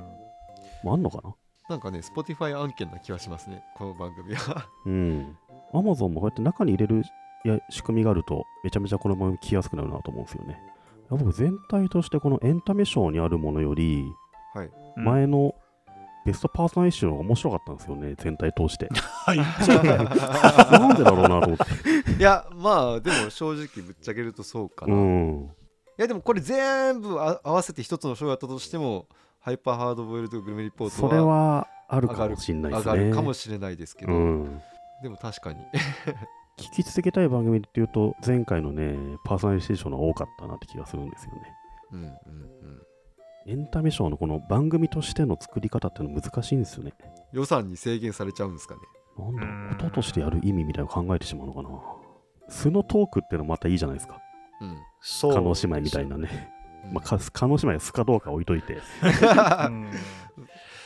[0.82, 1.34] もうあんのかな？
[1.68, 3.62] なんかね Spotify 案件な気はしますね。
[3.76, 4.66] この番組は。
[4.86, 5.36] うん。
[5.74, 7.02] Amazon もこうやって中に入れる
[7.44, 10.60] いや仕組みがあると、めちゃめちゃこの番組聞きやすくなるなと思うんですよね。
[11.10, 14.04] 僕、全体としてこのエンタメ賞にあるものより、
[14.54, 15.54] はいうん前の
[16.26, 18.88] ベストパーソナリティ賞の方が面白かったんですよね、全体通して。
[18.92, 19.38] はい
[20.78, 21.64] なんでだろうなと思って。
[22.18, 25.50] いやまあでも正直ぶっちゃけるとそうかな、いうん。
[25.96, 29.06] やでもこれ全部あ合わせて一つの賞やったとしても
[29.38, 32.92] ハイパーハードボイルドグルメリポートそれははあるかもしれないですね。
[32.92, 34.60] 上がるかもしれないですけど、うん。
[35.02, 35.60] でも確かに
[36.58, 41.40] 聞き続けたい番組っていうと、前回のね、パーソナリティ賞の方が多かったなって気がするんですよね。
[41.92, 42.82] うんうんうん
[43.46, 46.92] エンタメ賞のこの番組としての作り方っていうの難しいんですよね。
[47.32, 48.80] 予算に制限されちゃうんですかね
[49.18, 51.70] なんだろう音としてやる意味みたいなの考えてしまうのかな。
[52.50, 54.20] 素のトークっていうのもまたいいじゃないですか。
[54.60, 56.52] うんそう叶姉妹みたいなね。
[56.92, 58.76] まあ、か叶姉妹が素かどうか置いといて、う
[59.70, 59.90] ん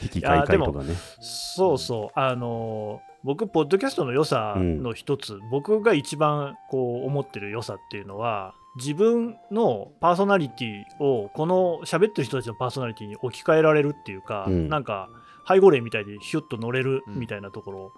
[0.00, 0.94] 引き開会とかね。
[1.20, 14.68] そうそう、あのー僕、ポッドキャストの良さの一つ、僕が一番こう思ってる良さっていうのは、自分のパーソナリティを、この喋ってる人たちのパーソナリティに置き換えられるっていうか、うん。
[14.68, 15.08] なんか、
[15.46, 17.92] 背後霊みたいにヒュッと乗れるみたいなところ、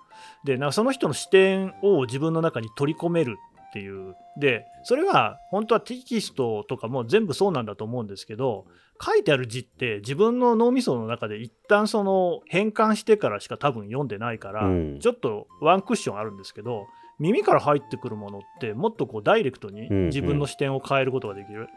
[0.45, 8.67] で、なんかその人の視点を自分の中に取り込めるっていう、で、それは本当はテキストとかも全部そうなんだと思うんですけど、
[9.03, 16.87] 書いてある字って自分の脳みその中で一旦その変換してからしか多分読んでないから、うんちょっとワンクッションあるんですけど
[17.19, 21.63] 耳から入ってくるものってもっとこうダイレクトにうんうん自分の視点を変えることができる。
[21.63, 21.73] だか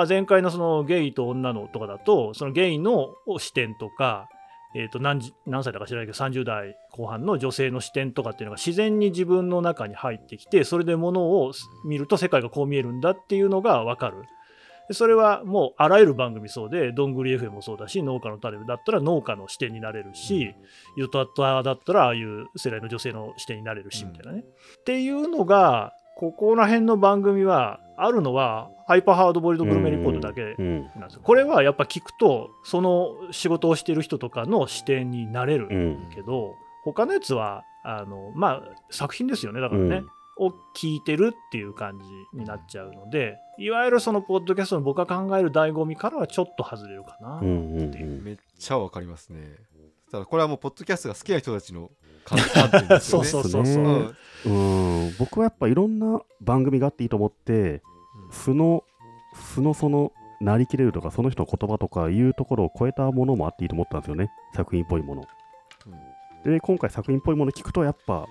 [0.00, 4.28] ら前回のそのゲイと女のとかだとそのゲイの視点とか、
[4.74, 11.52] えー、と何時何歳だか知らないけど30代後半の女性の視点とかっていうのが自然に自分の中に入ってきてそれでものを
[11.84, 14.24] 見ると世界がこう見えるんだっていうのが分かる。
[14.90, 20.52] でそれはもうあらゆる番組そうで、どんぐり FM もそうだし、農家の種だったら農家の視点になれるし、
[20.96, 24.40] ゆとただったらああいう世代の女性の視点になれるし、うんみたいなね。
[24.80, 30.82] っていうのが、ここら辺の番組はあるのは、ハイパーハードボイルドグルメリポートだけうん。
[30.82, 31.20] なんですよ。
[31.22, 36.10] これはやっぱ聞くと、その仕事をしてる人とかの視点になれるうん。
[36.12, 40.02] けど、他のやつは、あの、まあ、作品ですよね、だからね。
[40.40, 42.00] うんを聞いてるっていう感
[42.32, 47.40] じになっちゃうので、いわゆるそのポッドキャストの僕が考える醍醐味からはちょっと外れるかな。
[47.40, 47.44] う。
[47.44, 48.24] んうんうん。
[48.24, 49.56] めっちゃわかりますね。
[50.10, 51.90] ただこれはもうポッドキャストが好きな人たちの
[52.24, 53.26] 観観点ですよね。
[53.28, 53.84] そうそうそうそう
[54.46, 55.14] うんうん。
[55.18, 57.82] 僕はやっぱいろんな番組があっていいと思って
[58.30, 58.82] 素の
[59.34, 64.30] 素のそのなりきれるとかその人の言葉とかいうところを超えたものもあっていいと思ったんですよね。
[64.54, 65.24] 作品っぽいもの。
[66.44, 66.52] うん。
[66.52, 68.26] で今回作品っぽいもの聞くとやっぱ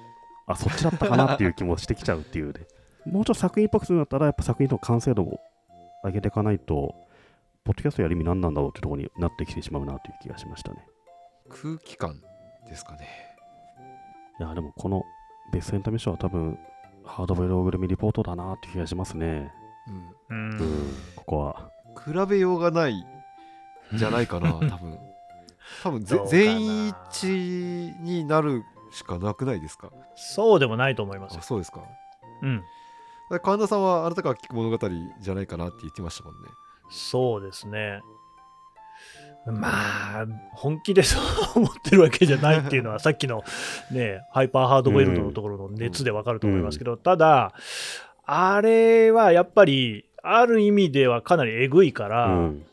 [0.49, 2.67] あそっちだったかなっていう気もしてきちゃうっていうね。
[3.05, 5.39] もうちょっと作品っぽくするんだったらやっぱ作品の完成度を
[6.03, 6.95] 上げていかないと
[7.63, 10.85] ポッドキャストやる意味何なんだろうってところになってきてしまうなという気がしましたね。
[11.49, 12.21] 空気感
[12.67, 13.07] ですかね。
[14.39, 15.03] いやでもこの
[15.53, 16.57] ベストエンタメ賞は多分
[17.03, 19.51] ハードボイルドグルメリポートだなっていう気がしますね。
[20.29, 20.37] うん。
[20.37, 20.59] うん。
[20.59, 21.71] うんここは。
[22.03, 23.05] 比べようがない
[23.93, 24.99] じゃないかな多分。
[25.83, 26.95] 多分全員一
[27.27, 29.89] 致になるしかなくないですか？
[30.15, 31.39] そうでもないと思いますよ。
[31.39, 31.81] あそうですか？
[32.41, 32.63] うん。
[33.43, 34.89] 神田さんはあなたから聞く物語
[35.21, 36.47] じゃないかなって言ってましたもんね
[36.89, 38.01] そうですね。
[39.45, 39.69] ま
[40.21, 41.23] あ、本気でそう
[41.61, 43.43] 思ってるわけじゃないっていうのは、さっきの
[43.91, 47.53] ね、ハイパーハードボイルドのところの熱でわかると思いますけど、ただ、
[48.25, 52.65] あれはやっぱり、ある意味ではかなりえぐいから、うん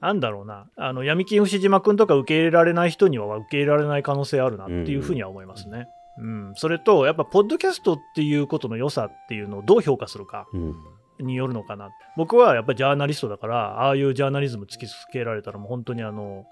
[0.00, 5.88] なんだろうな、あの闇金牛島君とか受け入れられない人には受け入れられない可能性あるなっていうふうには思いますね。
[6.18, 10.74] うん、それと、やっぱ、ポッドキャストっていうことの良さっていうのをどう評価するかうん
[11.22, 11.90] によるのかな。
[12.16, 16.46] 僕はやっぱりジャーナリストだから、ああいうジャーナリズム突きつけられたら、もう本当にあの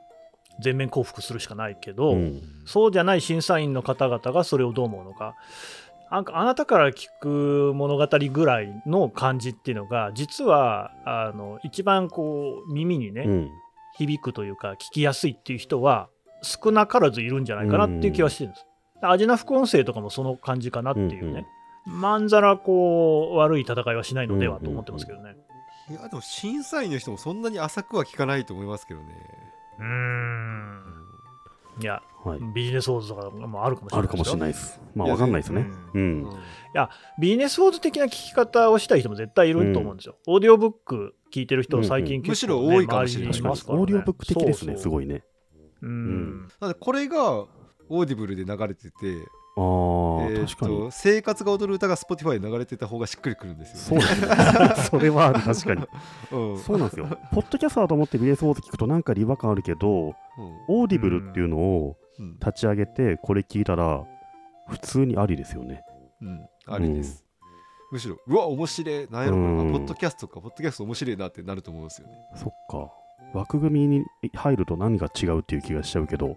[0.60, 5.34] 全面降伏するしかないけど、うんそうじゃない審査員の方々がそれをどう思うのか。
[6.10, 13.50] なんかあなたから聞く物語ぐらいの感じっていうのが、実はあの一番こう耳にね、うん
[13.98, 16.08] 響くというか、聞きやすいっていう人は
[16.42, 18.66] 少なからずいるんじゃないかなっていう気はしてるんです。
[19.02, 21.46] アジナ副音声とかもその感じかなっていうね。
[21.84, 25.34] まんざらこう悪い戦いはしないのではと思ってますけどね。
[25.90, 29.06] いやでも審査員の人もそんなに浅くは聞かないと思いますけどね、
[29.78, 30.27] うーん。
[31.80, 32.40] いや、はい。
[32.54, 34.52] ビジネスウォーズとかもあるかもしれないあるかもしれないい。
[34.52, 34.80] です。
[34.94, 35.66] まあいやわかんないですね。
[35.94, 36.22] ううん。
[36.22, 36.30] ん
[37.20, 40.16] ビジネスウォーズ的な聞き方をしたい人も絶対いると思うんですよ。
[40.26, 43.32] オーディオブック聞いてる人最近結構、ねむしろ多いかもしれない。
[43.32, 43.82] 周りにますからね。
[43.82, 44.72] オーディオブック的ですね。
[44.72, 44.82] そうそう。
[44.82, 45.24] すごいね。
[45.82, 46.40] うん。
[46.60, 48.94] なのでこれがオーディブルで流れてて、
[49.58, 50.78] ああえー確かに。
[50.78, 53.98] と生活が踊る歌が Spotify で流れてた方がしっくりくるんですよ、そう。
[53.98, 54.28] ですね
[54.90, 55.86] それは確かに。
[56.30, 56.58] うん。
[56.58, 57.06] そうなんですよ。
[57.32, 60.14] ポッドキャスターだと思ってビジネスウォーズ聞くとなんか違和感あるけどうん。
[60.68, 62.34] オーディブルっていうのをうん。
[62.34, 64.04] 立ち上げてこれ聞いたら
[64.68, 65.82] 普通にありですよね。
[66.22, 66.46] うん。
[66.66, 67.24] ありです、
[67.90, 69.08] むしろうわ面白い。
[69.10, 69.72] なんやろこれうん。
[69.72, 70.40] ポッドキャストか。
[70.40, 72.14] ポッドキャスト面白いなってなると思うんですよね。
[72.36, 72.92] そっか。
[73.34, 74.04] 枠組みに
[74.34, 76.36] 入ると何が違うっていう気がしちゃうけど、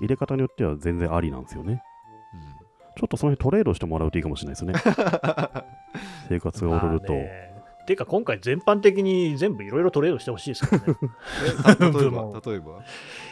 [0.00, 1.82] 入れ方によっては全然ありなんですよね。
[2.96, 4.72] ちょっとその辺トレードしてもらうといいかもしれないですね。
[6.28, 7.12] 生活が踊ると。
[7.86, 10.98] ていうか今回全般的に全部いろいろトレードしてほしいですけどね。
[11.78, 12.82] 例え部ば 門例えば？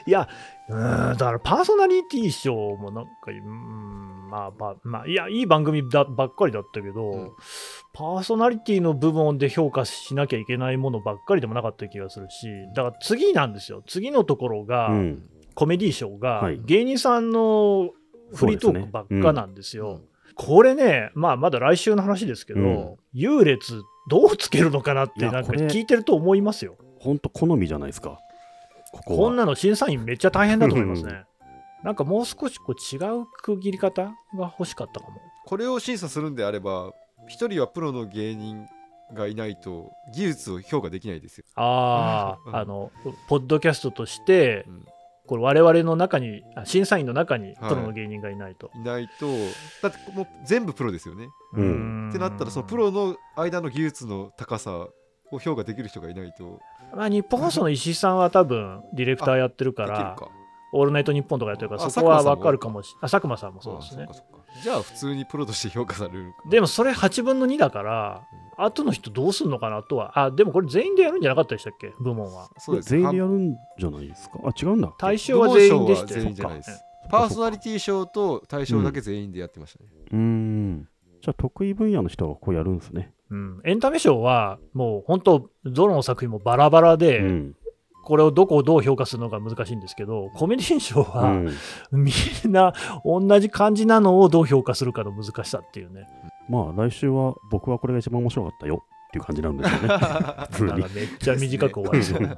[0.06, 0.28] いや、
[0.68, 7.30] うーん、だからパーソナリティ賞もなんか、うーん、まあまあ、まあ、いや、いい番組だばっかりだったけど、うん
[7.96, 13.82] パーソナリティの部門で評価しなきゃいけないものばっかりでもなかった気がするし、だから次なんですよ。
[13.86, 15.22] 次のところが、うん。
[15.54, 17.90] コメディ賞がはい芸人さんの
[18.34, 19.90] フリートークばっかなんですよ。
[19.90, 26.76] うんこれね、まあまだ来週の話ですけど、うん優劣どうつけるのかなってなんか聞いてると思いますよ。
[26.98, 28.18] ほんと好みじゃないですか。
[28.92, 31.22] ここはこんなの審査員めっちゃ大変だと思いますね。
[31.84, 34.06] なんかもう少しこう違う区切り方
[34.36, 35.20] が欲しかったかも。
[35.46, 36.92] これを審査するんであれば
[37.28, 38.66] 一人はプロの芸人
[39.12, 42.90] がいないと技術を評価できないですよ、ああ、うんあの、
[43.28, 44.86] ポッドキャストとしてう、ん
[45.26, 48.70] これ我々の中に、あ審査員の中にはいプロの芸人がいないと。
[48.74, 49.26] いないと
[49.82, 51.28] だってもう全部プロですよね。
[51.54, 52.08] うん。
[52.10, 54.88] ってなったらそのプロの間の技術の高さ
[55.30, 56.60] を評価できる人がいないと。
[56.94, 60.16] まあ、日本放送の石井さんは多分ディレクターやってるから、
[60.72, 62.98] オールナイトニッポンとかやってるから、あそこは分かるかもしれない。
[63.02, 64.06] あ、佐久間さんもそうですね。
[64.62, 68.22] じゃあ普通にプロとして評価されるでもそれ8分の2だから、
[68.58, 70.18] 後の人どうすんのかなとは。
[70.18, 71.92] あ、でもこれ全員でやるんじゃなかったでしたっけ？
[72.00, 72.48] 部門は。
[72.58, 74.40] そうです全員でやるんじゃないですか？
[74.44, 74.94] あ、違うんだ。
[74.98, 76.30] 対象は全員でしたよ
[77.10, 80.88] パーソナリティ賞と大賞だけ全員でやってましたね、うーん。
[81.22, 83.12] じゃあ得意分野の人がこうやるんですね。
[83.30, 87.56] うん、エンタメ賞はもう本当どの作品もバラバラで、うん。
[88.06, 91.48] これをどこをどう評価するのか難しいんですけどコメディ賞うは、ん。
[91.90, 92.12] み
[92.46, 96.06] んな同じ感じなのをどう評価するかの難しさっていうね
[96.48, 99.88] まあ来週は僕はこれが一番面白かったよっていう感じなんですよね。
[100.50, 100.72] 普通に。
[100.72, 102.36] めっちゃ短く終わりそうなま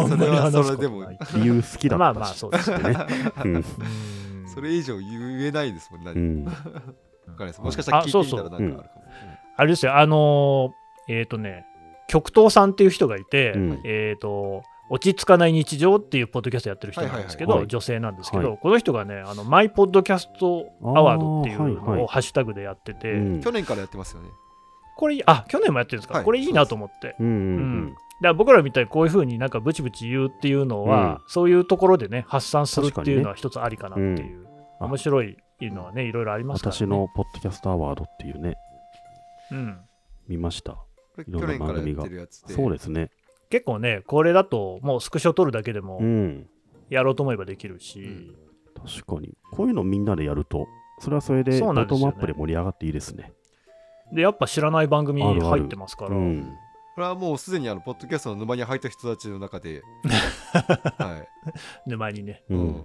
[0.00, 1.18] あそれはそれでもない。
[1.36, 2.78] 理由好きだまあまあったしそうですね。
[4.54, 6.44] それ以上言えないですもん、何うん。
[6.44, 6.52] わ
[7.38, 8.84] かんなもしかしたら聞いてみたらなんかあるかも。
[9.56, 11.66] あれですよあのーえっ、とね
[12.08, 13.80] 極東さんっていう人がいて、うん。
[13.84, 14.62] えっ、と
[14.92, 23.40] 落ち着かない日常っていうポッドキャストやってる人なんですけど、女性なんですけど、はこの人がね、あのマイポッドキャストアワードっていうのをハッシュタグでやってて、うん。
[23.40, 24.28] 去年からやってますよね。
[24.98, 26.24] これ、あ去年もやってるんですか、はい。
[26.26, 27.16] これいいなと思って。
[27.18, 34.46] うんだから僕らみたいにこういうふうになんかブチブチ言うっていうのは、そういうところでね、発散するっていうのは一つありかなっていう、
[34.78, 34.86] うん。
[34.88, 36.76] 面白いのはね、いろいろありますから、ね。
[36.76, 38.56] 私のポッドキャストアワードっていうね、
[39.52, 39.78] うん、
[40.28, 40.76] 見ました。
[41.18, 42.52] いろんな番組がってるやつで。
[42.52, 43.10] そうですね。
[43.52, 46.46] 結構ね、これだともうスクショ撮るだけでもうん。
[46.88, 48.34] やろうと思えばできるし、うん
[48.74, 49.34] 確かに。
[49.52, 50.66] こういうのみんなでやると、
[50.98, 53.32] それはそれでボトムアップで盛り上がっていいですね。
[54.12, 56.50] で、やっぱ知らない番組入ってますから、うん。
[56.94, 59.82] これはもうすでにあのポッドキャストの沼に入った人たちの中で、
[60.98, 61.28] はい
[61.86, 62.42] 沼にね。
[62.48, 62.84] ううんん、よ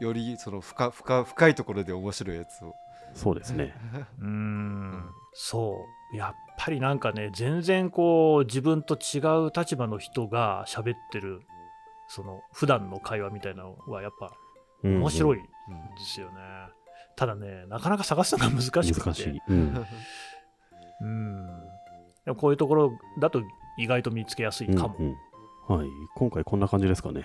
[0.00, 2.74] よりその深深深いところで面白いやつを。
[3.14, 3.72] そうですね。
[4.20, 4.57] うーん、
[5.40, 6.16] そう。
[6.16, 11.42] やっぱりなんかね、全然こう、自分と違う立場の人が喋ってる、
[12.08, 14.32] その、普段の会話みたいなのは、やっぱ
[14.82, 15.40] 面白いい。
[15.40, 16.40] んうんですよね。
[17.14, 19.00] ただね、なかなか探すのが難しくて。
[19.00, 19.40] 難しい。
[19.48, 19.86] うん。
[21.02, 21.46] うん。
[22.24, 23.40] でもこういうところだと
[23.76, 24.96] 意外と見つけやすいかも。
[24.98, 25.16] うんうん
[25.68, 25.88] はい。
[26.16, 27.22] 今回こんな感じですかね。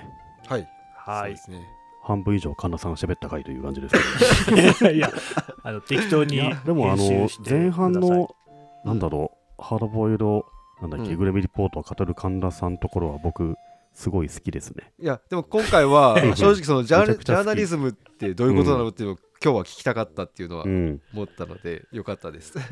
[0.47, 0.68] はい。
[0.97, 1.57] はいそうで。
[1.57, 1.82] すね。
[2.03, 3.95] 半分以上神田さんが喋った回という感じです
[4.45, 4.91] けど。
[4.91, 5.09] いや、
[5.63, 8.35] あの適当にでもあの前半の、
[8.83, 10.45] なんだろう、ハードボイルド、
[10.81, 13.55] なんだっけ、うんグレミリポートを語る神田さんのところは僕、
[13.93, 14.91] すごい好きですね。
[14.99, 21.01] いやでも今回は 正直そのジャーナリズムってどういうことなのっていうのを今日は聞きたかったっていうのはうん。
[21.13, 22.57] 思ったのでよかったです。
[22.57, 22.63] は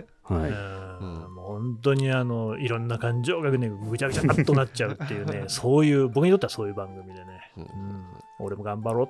[0.47, 0.49] い。
[0.49, 8.03] うんうんもう本当にあのいろんな感情がねぐちゃぐちゃっとなっちゃうっていうね そういう僕にとってはそういう番組でね、うんうん、
[8.41, 9.09] 俺も頑張ろうっ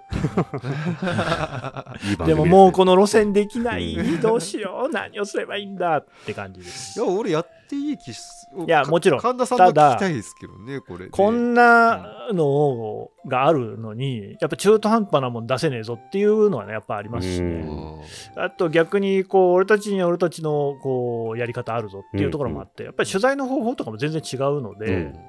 [2.17, 3.95] て でももうこの路線できない。
[4.21, 4.89] どうしよう。
[4.89, 6.99] 何をすればいいんだって感じです。
[6.99, 9.19] いや俺やっていい気すいやもちろん。
[9.21, 11.09] 神田さんのただ聞きたいですけどねこれで。
[11.11, 18.01] こんなのがあるのにやっぱ中途半端なもん出せねえぞっていうのはねやっぱありますしうねん。
[18.35, 25.19] あと逆にこう俺たちには俺たちのこうやり方あるぞっていうところもあって、やっぱり取材の方法とかも全然違うので、うん。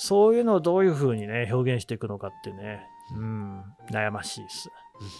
[0.00, 4.70] そういうのをどういうふうにね、表現していくのかってね、うん、悩ましいです。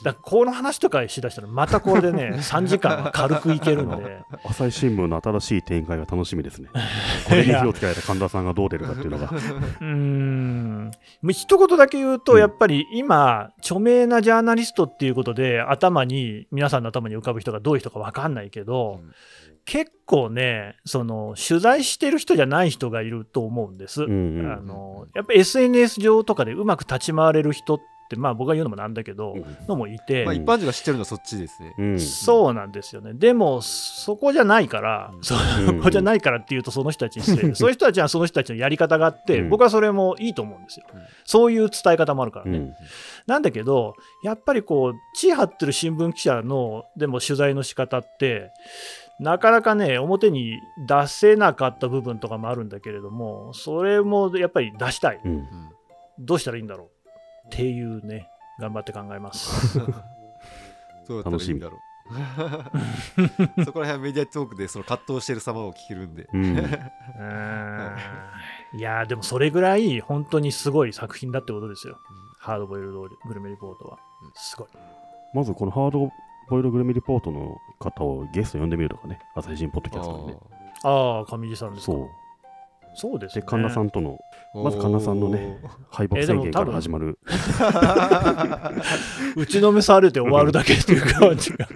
[0.03, 6.69] だこの話とかしだしたらまたこれでね 3時間は軽くいけるんで朝日新聞の新しい展開が楽しみですね。
[7.29, 9.27] これに火をつけられた神田さんがどう出るかっていうのが。
[9.27, 10.91] うーん
[11.31, 19.13] 一言だけ言うと、うんやっぱり今、著名なジャーナリストっていうことで、頭に、皆さんの頭に浮かぶ人がどういう人か分かんないけど、うん
[19.69, 24.05] 結構ね、その取材してる人じゃない人がいると思うんです。
[24.05, 29.37] うんうんあのやっぱ SNS 上とかでうまく立ち回れる人って、まあ、僕が言うのもなんだけど、
[29.69, 31.75] のもいて、まあ、一般人が知ってるのはそっちですね。
[31.79, 33.13] うんそうなんですよね。
[33.13, 41.01] でも、そこじゃないから、うんそうんこじゃないからっていうと、その人たちに失礼で そういう人たちはその人たちのやり方があって、うん僕はそれもいいと思うんですようん。
[41.27, 42.59] そういう伝え方もあるからね。
[42.59, 42.75] うん
[43.27, 43.95] なんだけど、
[44.25, 48.53] やっぱりこう、地張ってる新聞記者の、でも取材の仕方って、
[49.21, 55.21] なかなかね、表に出せなかった部分とかもあるんだけれども、それもやっぱり出したい。
[55.25, 55.49] うんうん
[56.21, 56.91] どうしたらいいんだろ
[57.45, 59.79] うっていうね、頑張って考えます。
[61.07, 61.81] どうやったらいいんだろう。
[63.65, 66.27] そこら辺はメディアトークでその葛藤してる様を聞けるんで。
[66.33, 66.43] うん
[68.75, 71.99] いやーでもそれぐらい本当にすごい作品だってことですよ。
[72.41, 74.33] ハードボイルドグルメリポートはうん。
[74.35, 74.69] すごい。
[75.35, 76.11] まずこのハード
[76.49, 80.37] ボイルグルメリポートの方をゲスト呼んでみるとかね、朝日新ポッドキャストにね。
[80.83, 81.93] ああ、上地さんですか。
[81.93, 82.03] そう。
[82.03, 82.09] で、
[82.95, 83.45] そうですね。
[83.47, 84.19] 神田さんとの
[84.55, 85.59] まず神田さんのね。
[85.91, 87.19] 敗北宣言から始まる。
[89.37, 91.69] 打ちのめされて終わるだけっていう感じが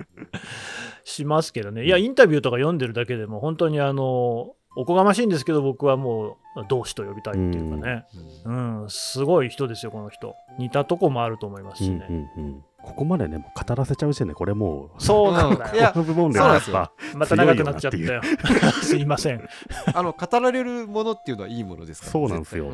[1.05, 1.85] しますけどね。
[1.85, 8.07] いや、インタビューとか読んでるだけでも、本当にあの、おこがましいんですけど、僕はもう同志と呼びたいっていうかね。
[8.45, 10.35] うん、すごい人ですよ、この人。
[10.59, 12.07] 似たとこもあると思いますうんしね。
[12.09, 15.75] うんうんここまでね、もう語らせちゃう時点で、これもう、そうなんだよ。
[15.75, 18.23] いやこの部門でそうなんですよはやっぱ、また長くなっちゃったよ。
[18.83, 19.49] すいません。
[19.95, 22.71] あの語られるものっていうのはいいものですからそうなんですよ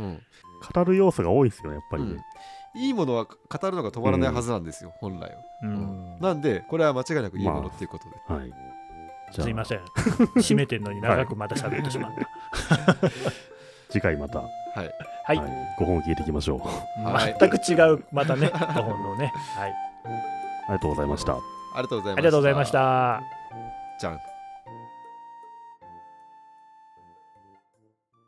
[0.74, 2.16] 語る要素が多いですよね、やっぱりね。
[2.74, 5.36] いいものは語るのが止まらないはずなんですよ、本来は。
[5.62, 8.34] うんなんで、これは間違いなくいいものっていうことで。
[8.34, 8.52] はい。
[9.30, 9.80] すいません。
[10.36, 12.94] 閉めてんのに長くまた喋ってしまった。
[13.90, 14.46] 次回また、は
[14.76, 14.90] い。
[15.24, 15.38] はい。
[15.78, 17.04] 5本聞いていきましょう。
[17.06, 19.32] はい全く違う、またね、5本のね。
[19.56, 19.87] はい。
[20.08, 21.32] ありがとうございました。
[21.34, 21.38] あ
[21.76, 22.04] りがとうご
[22.42, 23.22] ざいました。
[23.98, 24.27] じゃん。